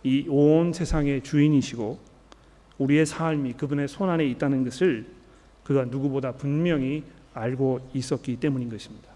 이 0.04 0.26
온 0.28 0.72
세상의 0.72 1.22
주인이시고 1.22 1.98
우리의 2.78 3.06
삶이 3.06 3.54
그분의 3.54 3.88
손 3.88 4.10
안에 4.10 4.26
있다는 4.26 4.64
것을 4.64 5.06
그가 5.64 5.86
누구보다 5.86 6.32
분명히 6.32 7.02
알고 7.32 7.90
있었기 7.94 8.36
때문인 8.36 8.68
것입니다. 8.68 9.08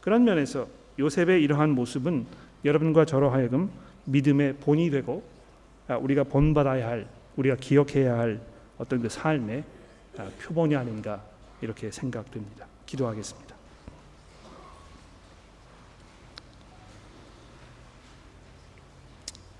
그런 0.00 0.24
면에서 0.24 0.68
요셉의 0.98 1.42
이러한 1.42 1.70
모습은 1.70 2.26
여러분과 2.64 3.04
저로 3.04 3.30
하여금 3.30 3.70
믿음의 4.04 4.56
본이 4.56 4.90
되고 4.90 5.22
아, 5.86 5.96
우리가 5.96 6.24
본받아야 6.24 6.86
할 6.86 7.08
우리가 7.36 7.56
기억해야 7.56 8.18
할 8.18 8.40
어떤 8.76 9.00
그 9.00 9.08
삶의 9.08 9.64
아, 10.18 10.28
표본이 10.42 10.76
아닌가 10.76 11.22
이렇게 11.62 11.90
생각됩니다. 11.90 12.66
기도하겠습니다. 12.84 13.47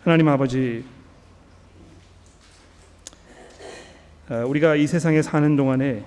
하나님 0.04 0.28
아버지 0.28 0.84
아, 4.28 4.44
우리가 4.44 4.76
이 4.76 4.86
세상에 4.86 5.22
사는 5.22 5.56
동안에 5.56 6.04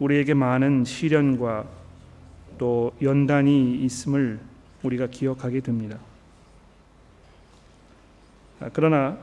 우리에게 0.00 0.32
많은 0.32 0.84
시련과 0.84 1.66
또 2.56 2.92
연단이 3.02 3.74
있음을 3.84 4.40
우리가 4.82 5.08
기억하게 5.08 5.60
됩니다. 5.60 5.98
아, 8.60 8.70
그러나 8.72 9.18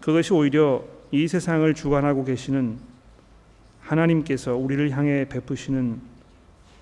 그것이 0.00 0.34
오히려 0.34 0.84
이 1.10 1.26
세상을 1.26 1.72
주관하고 1.72 2.24
계시는 2.24 2.78
하나님께서 3.80 4.56
우리를 4.56 4.90
향해 4.90 5.26
베푸시는 5.26 6.00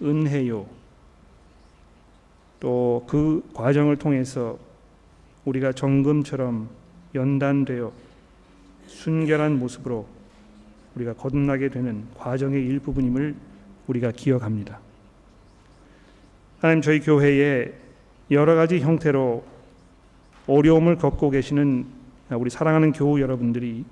은혜요. 0.03 0.67
또 2.59 3.05
그 3.09 3.49
과정을 3.55 3.97
통해서 3.97 4.59
우리가 5.45 5.73
정금처럼 5.73 6.69
연단되어 7.15 7.93
순결한 8.87 9.59
모습으로 9.59 10.07
우리가 10.95 11.15
거듭나게 11.15 11.69
되는 11.69 12.05
과정의 12.17 12.65
일부분임을 12.67 13.35
우리가 13.87 14.13
기억합니다. 14.13 14.81
하나님 16.61 16.83
저희 16.83 17.01
교회에 17.01 17.73
여러 18.31 18.55
가지 18.55 18.81
형태로 18.81 19.45
어려움을 20.47 20.97
겪고 20.97 21.31
계시는 21.31 21.87
우리 22.31 22.51
사랑하는 22.51 22.93
교우 22.93 23.21
여러분들이 23.21 23.85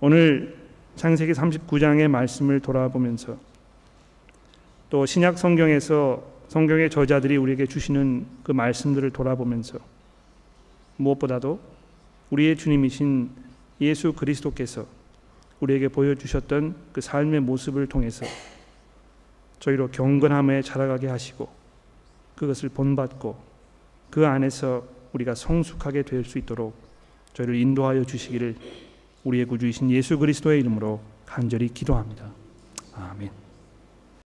오늘 0.00 0.56
창세기 0.96 1.32
39장의 1.32 2.08
말씀을 2.08 2.60
돌아보면서 2.60 3.36
또 4.90 5.06
신약 5.06 5.38
성경에서 5.38 6.22
성경의 6.48 6.90
저자들이 6.90 7.36
우리에게 7.36 7.66
주시는 7.66 8.26
그 8.42 8.52
말씀들을 8.52 9.10
돌아보면서 9.10 9.78
무엇보다도 10.96 11.60
우리의 12.30 12.56
주님이신 12.56 13.30
예수 13.80 14.12
그리스도께서 14.12 14.86
우리에게 15.60 15.88
보여주셨던 15.88 16.74
그 16.92 17.00
삶의 17.00 17.40
모습을 17.40 17.86
통해서 17.86 18.26
저희로 19.60 19.88
경건함에 19.88 20.62
자라가게 20.62 21.08
하시고 21.08 21.48
그것을 22.36 22.68
본받고 22.68 23.36
그 24.10 24.26
안에서 24.26 24.84
우리가 25.12 25.34
성숙하게 25.34 26.02
될 26.02 26.24
수 26.24 26.38
있도록 26.38 26.74
저희를 27.34 27.56
인도하여 27.56 28.04
주시기를 28.04 28.56
우리의 29.24 29.46
구주이신 29.46 29.90
예수 29.90 30.18
그리스도의 30.18 30.60
이름으로 30.60 31.00
간절히 31.26 31.68
기도합니다. 31.68 32.30
아멘. 32.94 33.43